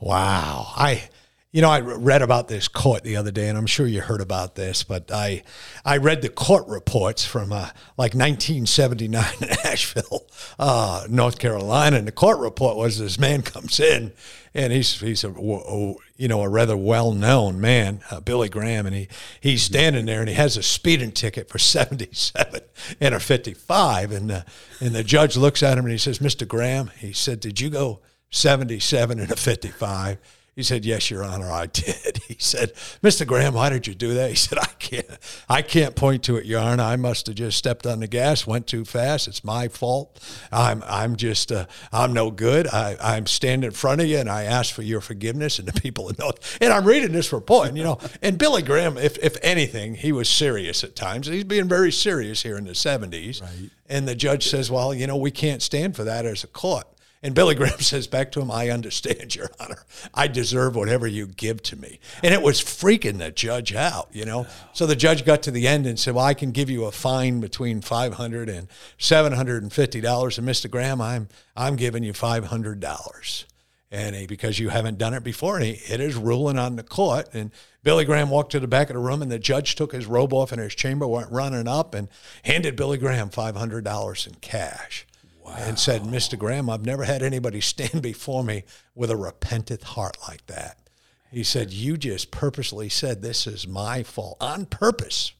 Wow. 0.00 0.72
I 0.76 1.08
you 1.56 1.62
know, 1.62 1.70
I 1.70 1.80
read 1.80 2.20
about 2.20 2.48
this 2.48 2.68
court 2.68 3.02
the 3.02 3.16
other 3.16 3.30
day, 3.30 3.48
and 3.48 3.56
I'm 3.56 3.64
sure 3.64 3.86
you 3.86 4.02
heard 4.02 4.20
about 4.20 4.56
this, 4.56 4.82
but 4.82 5.10
I 5.10 5.42
I 5.86 5.96
read 5.96 6.20
the 6.20 6.28
court 6.28 6.68
reports 6.68 7.24
from 7.24 7.50
uh, 7.50 7.70
like 7.96 8.12
1979 8.12 9.24
in 9.40 9.48
Asheville, 9.64 10.26
uh, 10.58 11.06
North 11.08 11.38
Carolina, 11.38 11.96
and 11.96 12.06
the 12.06 12.12
court 12.12 12.40
report 12.40 12.76
was 12.76 12.98
this 12.98 13.18
man 13.18 13.40
comes 13.40 13.80
in, 13.80 14.12
and 14.52 14.70
he's 14.70 15.00
he's 15.00 15.24
a, 15.24 15.28
you 15.30 16.28
know 16.28 16.42
a 16.42 16.48
rather 16.50 16.76
well 16.76 17.12
known 17.12 17.58
man, 17.58 18.02
uh, 18.10 18.20
Billy 18.20 18.50
Graham, 18.50 18.84
and 18.84 18.94
he 18.94 19.08
he's 19.40 19.62
standing 19.62 20.04
there 20.04 20.20
and 20.20 20.28
he 20.28 20.34
has 20.34 20.58
a 20.58 20.62
speeding 20.62 21.10
ticket 21.10 21.48
for 21.48 21.58
77 21.58 22.60
and 23.00 23.14
a 23.14 23.18
55, 23.18 24.12
and 24.12 24.30
uh, 24.30 24.42
and 24.78 24.94
the 24.94 25.02
judge 25.02 25.38
looks 25.38 25.62
at 25.62 25.78
him 25.78 25.86
and 25.86 25.92
he 25.92 25.96
says, 25.96 26.18
Mr. 26.18 26.46
Graham, 26.46 26.90
he 26.98 27.14
said, 27.14 27.40
did 27.40 27.62
you 27.62 27.70
go 27.70 28.00
77 28.28 29.18
and 29.18 29.30
a 29.30 29.36
55? 29.36 30.18
He 30.56 30.62
said, 30.62 30.86
"Yes, 30.86 31.10
Your 31.10 31.22
Honor, 31.22 31.50
I 31.52 31.66
did." 31.72 32.16
He 32.26 32.36
said, 32.38 32.74
"Mr. 33.02 33.26
Graham, 33.26 33.52
why 33.52 33.68
did 33.68 33.86
you 33.86 33.94
do 33.94 34.14
that?" 34.14 34.30
He 34.30 34.36
said, 34.36 34.58
"I 34.58 34.72
can't, 34.78 35.06
I 35.50 35.60
can't 35.60 35.94
point 35.94 36.22
to 36.24 36.36
it, 36.36 36.46
Your 36.46 36.60
Honor. 36.60 36.82
I 36.82 36.96
must 36.96 37.26
have 37.26 37.36
just 37.36 37.58
stepped 37.58 37.86
on 37.86 38.00
the 38.00 38.06
gas, 38.06 38.46
went 38.46 38.66
too 38.66 38.86
fast. 38.86 39.28
It's 39.28 39.44
my 39.44 39.68
fault. 39.68 40.18
I'm, 40.50 40.82
I'm 40.86 41.16
just, 41.16 41.52
uh, 41.52 41.66
I'm 41.92 42.14
no 42.14 42.30
good. 42.30 42.66
I, 42.68 42.96
I'm 43.02 43.26
standing 43.26 43.66
in 43.66 43.72
front 43.72 44.00
of 44.00 44.06
you, 44.06 44.16
and 44.16 44.30
I 44.30 44.44
ask 44.44 44.74
for 44.74 44.82
your 44.82 45.02
forgiveness 45.02 45.58
and 45.58 45.68
the 45.68 45.78
people 45.78 46.08
that 46.08 46.18
know. 46.18 46.32
And 46.62 46.72
I'm 46.72 46.86
reading 46.86 47.12
this 47.12 47.34
report, 47.34 47.68
and 47.68 47.76
you 47.76 47.84
know, 47.84 47.98
and 48.22 48.38
Billy 48.38 48.62
Graham, 48.62 48.96
if 48.96 49.18
if 49.18 49.36
anything, 49.42 49.94
he 49.94 50.10
was 50.10 50.26
serious 50.26 50.82
at 50.82 50.96
times. 50.96 51.26
He's 51.26 51.44
being 51.44 51.68
very 51.68 51.92
serious 51.92 52.42
here 52.42 52.56
in 52.56 52.64
the 52.64 52.72
'70s. 52.72 53.42
Right. 53.42 53.70
And 53.90 54.08
the 54.08 54.14
judge 54.14 54.48
says, 54.48 54.70
"Well, 54.70 54.94
you 54.94 55.06
know, 55.06 55.18
we 55.18 55.30
can't 55.30 55.60
stand 55.60 55.96
for 55.96 56.04
that 56.04 56.24
as 56.24 56.44
a 56.44 56.48
court." 56.48 56.86
And 57.26 57.34
Billy 57.34 57.56
Graham 57.56 57.80
says 57.80 58.06
back 58.06 58.30
to 58.32 58.40
him, 58.40 58.52
I 58.52 58.70
understand, 58.70 59.34
Your 59.34 59.50
Honor. 59.58 59.84
I 60.14 60.28
deserve 60.28 60.76
whatever 60.76 61.08
you 61.08 61.26
give 61.26 61.60
to 61.64 61.76
me. 61.76 61.98
And 62.22 62.32
it 62.32 62.40
was 62.40 62.60
freaking 62.60 63.18
the 63.18 63.32
judge 63.32 63.74
out, 63.74 64.08
you 64.12 64.24
know? 64.24 64.46
So 64.72 64.86
the 64.86 64.94
judge 64.94 65.24
got 65.24 65.42
to 65.42 65.50
the 65.50 65.66
end 65.66 65.86
and 65.86 65.98
said, 65.98 66.14
Well, 66.14 66.24
I 66.24 66.34
can 66.34 66.52
give 66.52 66.70
you 66.70 66.84
a 66.84 66.92
fine 66.92 67.40
between 67.40 67.80
$500 67.80 68.48
and 68.48 68.68
$750. 69.00 70.38
And 70.38 70.48
Mr. 70.48 70.70
Graham, 70.70 71.00
I'm, 71.00 71.26
I'm 71.56 71.74
giving 71.74 72.04
you 72.04 72.12
$500. 72.12 73.44
And 73.90 74.14
he, 74.14 74.26
because 74.28 74.60
you 74.60 74.68
haven't 74.68 74.98
done 74.98 75.14
it 75.14 75.24
before, 75.24 75.56
and 75.56 75.64
he 75.64 75.72
hit 75.74 75.98
his 75.98 76.14
ruling 76.14 76.60
on 76.60 76.76
the 76.76 76.84
court. 76.84 77.30
And 77.32 77.50
Billy 77.82 78.04
Graham 78.04 78.30
walked 78.30 78.52
to 78.52 78.60
the 78.60 78.68
back 78.68 78.88
of 78.88 78.94
the 78.94 79.00
room, 79.00 79.20
and 79.20 79.32
the 79.32 79.40
judge 79.40 79.74
took 79.74 79.90
his 79.90 80.06
robe 80.06 80.32
off 80.32 80.52
in 80.52 80.60
his 80.60 80.76
chamber, 80.76 81.08
went 81.08 81.32
running 81.32 81.66
up, 81.66 81.92
and 81.92 82.06
handed 82.44 82.76
Billy 82.76 82.98
Graham 82.98 83.30
$500 83.30 84.26
in 84.28 84.34
cash. 84.36 85.06
Wow. 85.46 85.54
and 85.58 85.78
said, 85.78 86.02
Mr. 86.02 86.36
Graham, 86.38 86.68
I've 86.68 86.84
never 86.84 87.04
had 87.04 87.22
anybody 87.22 87.60
stand 87.62 88.02
before 88.02 88.42
me 88.42 88.64
with 88.94 89.10
a 89.10 89.16
repentant 89.16 89.82
heart 89.82 90.16
like 90.28 90.44
that. 90.46 90.78
He 91.30 91.42
said, 91.44 91.70
You 91.72 91.96
just 91.96 92.30
purposely 92.30 92.88
said, 92.88 93.22
This 93.22 93.46
is 93.46 93.66
my 93.66 94.02
fault 94.02 94.36
on 94.40 94.66
purpose. 94.66 95.32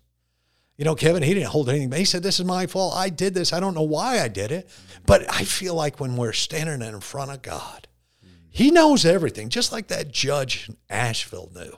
You 0.77 0.85
know, 0.85 0.95
Kevin, 0.95 1.23
he 1.23 1.33
didn't 1.33 1.49
hold 1.49 1.71
anything. 1.71 1.91
He 1.93 2.05
said, 2.05 2.23
This 2.23 2.39
is 2.39 2.45
my 2.47 2.67
fault. 2.67 2.95
I 2.95 3.09
did 3.09 3.35
this. 3.35 3.53
I 3.53 3.61
don't 3.61 3.75
know 3.75 3.83
why 3.83 4.21
I 4.21 4.29
did 4.29 4.53
it. 4.53 4.69
But 5.07 5.25
I 5.33 5.45
feel 5.45 5.75
like 5.75 5.99
when 6.01 6.17
we're 6.17 6.33
standing 6.33 6.87
in 6.87 7.01
front 7.01 7.31
of 7.31 7.43
God, 7.43 7.89
He 8.51 8.71
knows 8.71 9.05
everything, 9.07 9.49
just 9.49 9.73
like 9.73 9.89
that 9.89 10.13
judge 10.13 10.69
in 10.69 10.77
Asheville 10.91 11.51
knew. 11.55 11.73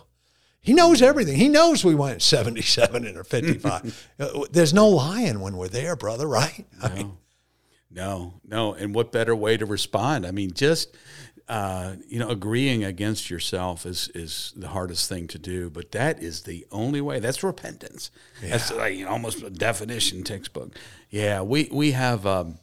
He 0.60 0.74
knows 0.74 1.00
everything. 1.00 1.36
He 1.36 1.48
knows 1.48 1.84
we 1.84 1.94
went 1.94 2.20
77 2.20 3.06
and 3.06 3.16
or 3.16 3.24
55. 3.24 4.08
Uh, 4.20 4.46
there's 4.50 4.74
no 4.74 4.88
lying 4.88 5.40
when 5.40 5.56
we're 5.56 5.68
there, 5.68 5.94
brother, 5.94 6.26
right? 6.26 6.66
I 6.82 6.88
mean, 6.88 7.12
no, 7.90 8.34
no. 8.44 8.74
And 8.74 8.94
what 8.94 9.12
better 9.12 9.34
way 9.34 9.56
to 9.56 9.66
respond? 9.66 10.26
I 10.26 10.30
mean, 10.30 10.52
just 10.52 10.94
uh, 11.48 11.94
you 12.06 12.18
know, 12.18 12.28
agreeing 12.28 12.84
against 12.84 13.30
yourself 13.30 13.86
is 13.86 14.10
is 14.14 14.52
the 14.54 14.68
hardest 14.68 15.08
thing 15.08 15.26
to 15.28 15.38
do, 15.38 15.70
but 15.70 15.92
that 15.92 16.22
is 16.22 16.42
the 16.42 16.66
only 16.70 17.00
way. 17.00 17.20
That's 17.20 17.42
repentance. 17.42 18.10
Yeah. 18.42 18.50
That's 18.50 18.72
like 18.72 18.94
you 18.94 19.06
know, 19.06 19.12
almost 19.12 19.42
a 19.42 19.48
definition 19.48 20.24
textbook. 20.24 20.74
Yeah, 21.08 21.40
we 21.40 21.68
we 21.72 21.92
have 21.92 22.26
um, 22.26 22.58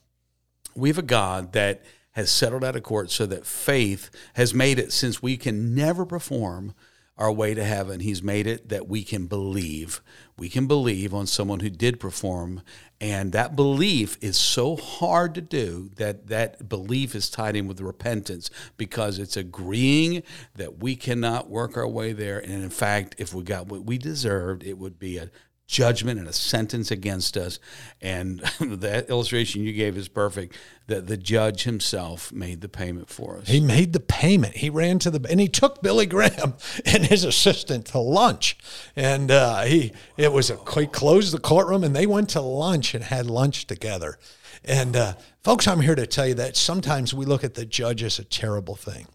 we 0.76 0.90
have 0.90 1.00
a 1.00 1.04
God 1.04 1.54
that 1.54 1.84
has 2.12 2.30
settled 2.30 2.64
out 2.64 2.76
of 2.76 2.84
court 2.84 3.10
so 3.10 3.26
that 3.26 3.46
faith 3.46 4.10
has 4.36 4.54
made 4.54 4.78
it 4.78 4.94
since 4.94 5.22
we 5.22 5.36
can 5.36 5.74
never 5.74 6.06
perform 6.06 6.74
our 7.18 7.32
way 7.32 7.54
to 7.54 7.64
heaven. 7.64 8.02
He's 8.02 8.22
made 8.22 8.46
it 8.46 8.70
that 8.70 8.88
we 8.88 9.04
can 9.04 9.28
believe. 9.28 10.02
We 10.38 10.50
can 10.50 10.68
believe 10.68 11.14
on 11.14 11.28
someone 11.28 11.62
who 11.62 11.70
did 11.70 12.00
perform. 12.00 12.62
And 13.00 13.32
that 13.32 13.56
belief 13.56 14.18
is 14.22 14.36
so 14.38 14.76
hard 14.76 15.34
to 15.36 15.42
do 15.42 15.92
that 15.96 16.28
that 16.28 16.68
belief 16.68 17.16
is 17.16 17.30
tied 17.30 17.56
in 17.56 17.68
with 17.68 17.80
repentance 17.80 18.50
because 18.76 19.18
it's 19.18 19.38
agreeing 19.38 20.24
that 20.56 20.80
we 20.80 20.96
cannot 20.96 21.50
work 21.50 21.78
our 21.78 21.88
way 21.88 22.12
there. 22.12 22.40
And 22.40 22.64
in 22.64 22.70
fact, 22.70 23.16
if 23.18 23.34
we 23.34 23.44
got 23.44 23.68
what 23.68 23.86
we 23.86 23.98
deserved, 23.98 24.64
it 24.64 24.78
would 24.78 25.00
be 25.00 25.18
a 25.18 25.30
judgment 25.68 26.20
and 26.20 26.28
a 26.28 26.34
sentence 26.34 26.92
against 26.92 27.38
us. 27.38 27.60
And 28.02 28.40
that 28.60 29.10
illustration 29.10 29.64
you 29.64 29.74
gave 29.74 29.98
is 29.98 30.08
perfect. 30.08 30.56
That 30.88 31.08
the 31.08 31.18
judge 31.18 31.64
himself 31.64 32.32
made 32.32 32.62
the 32.62 32.70
payment 32.70 33.10
for 33.10 33.38
us. 33.38 33.48
He 33.48 33.60
made 33.60 33.94
the 33.94 34.00
payment. 34.00 34.58
He 34.58 34.70
ran 34.70 35.00
to 35.00 35.10
the 35.10 35.28
and 35.30 35.40
he 35.40 35.48
took 35.48 35.82
Billy 35.82 36.06
Graham 36.06 36.54
and 36.86 37.06
his 37.06 37.24
assistant 37.24 37.86
to 37.88 38.00
lunch, 38.00 38.56
and 38.96 39.32
uh, 39.32 39.64
he 39.64 39.94
it 40.16 40.32
was 40.32 40.52
a 40.52 40.60
he 40.76 40.86
closed 40.86 41.34
the 41.34 41.40
courtroom 41.40 41.84
and 41.84 41.96
they 41.96 42.06
went 42.06 42.30
to 42.30 42.42
lunch 42.42 42.94
and 42.94 43.04
had 43.04 43.26
lunch 43.26 43.66
together. 43.66 44.20
And 44.64 44.96
uh, 44.96 45.14
folks, 45.44 45.68
I'm 45.68 45.82
here 45.82 45.96
to 45.96 46.08
tell 46.08 46.28
you 46.28 46.36
that 46.36 46.56
sometimes 46.56 47.14
we 47.14 47.26
look 47.26 47.44
at 47.44 47.56
the 47.56 47.66
judge 47.66 48.04
as 48.04 48.20
a 48.20 48.24
terrible 48.24 48.76
thing. 48.76 49.08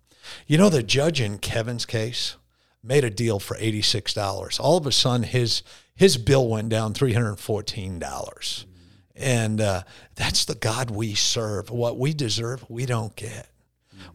You 0.46 0.58
know, 0.58 0.68
the 0.68 0.82
judge 0.82 1.20
in 1.20 1.38
Kevin's 1.38 1.86
case 1.86 2.36
made 2.82 3.04
a 3.04 3.10
deal 3.10 3.38
for 3.38 3.56
eighty 3.58 3.82
six 3.82 4.12
dollars. 4.12 4.58
All 4.58 4.76
of 4.76 4.86
a 4.86 4.92
sudden, 4.92 5.22
his 5.22 5.62
his 6.00 6.16
bill 6.16 6.48
went 6.48 6.70
down 6.70 6.94
$314. 6.94 8.64
And 9.16 9.60
uh, 9.60 9.82
that's 10.14 10.46
the 10.46 10.54
God 10.54 10.90
we 10.90 11.12
serve. 11.12 11.68
What 11.68 11.98
we 11.98 12.14
deserve, 12.14 12.64
we 12.70 12.86
don't 12.86 13.14
get. 13.16 13.50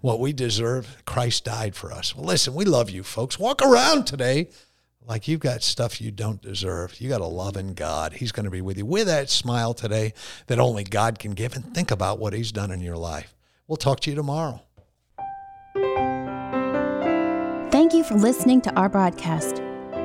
What 0.02 0.20
we 0.20 0.34
deserve, 0.34 1.04
Christ 1.06 1.46
died 1.46 1.76
for 1.76 1.92
us. 1.92 2.16
Well, 2.16 2.26
listen, 2.26 2.56
we 2.56 2.66
love 2.66 2.90
you 2.90 3.04
folks. 3.04 3.38
Walk 3.38 3.62
around 3.62 4.08
today 4.08 4.50
like 5.06 5.28
you've 5.28 5.42
got 5.42 5.62
stuff 5.62 6.02
you 6.02 6.10
don't 6.10 6.42
deserve. 6.42 7.00
You 7.00 7.08
got 7.08 7.22
a 7.22 7.28
loving 7.28 7.76
God. 7.76 8.14
He's 8.14 8.32
going 8.32 8.46
to 8.46 8.52
be 8.52 8.62
with 8.62 8.80
you 8.80 8.86
with 8.88 9.06
that 9.06 9.30
smile 9.30 9.76
today 9.76 10.16
that 10.48 10.58
only 10.58 10.86
God 10.86 11.20
can 11.20 11.36
give. 11.36 11.56
And 11.56 11.72
think 11.76 11.92
about 11.92 12.18
what 12.18 12.34
He's 12.34 12.52
done 12.52 12.72
in 12.72 12.82
your 12.82 12.98
life. 12.98 13.36
We'll 13.68 13.78
talk 13.78 14.00
to 14.00 14.10
you 14.10 14.16
tomorrow. 14.16 14.60
Thank 17.70 17.94
you 17.94 18.04
for 18.04 18.16
listening 18.16 18.62
to 18.62 18.74
our 18.74 18.90
broadcast. 18.90 19.62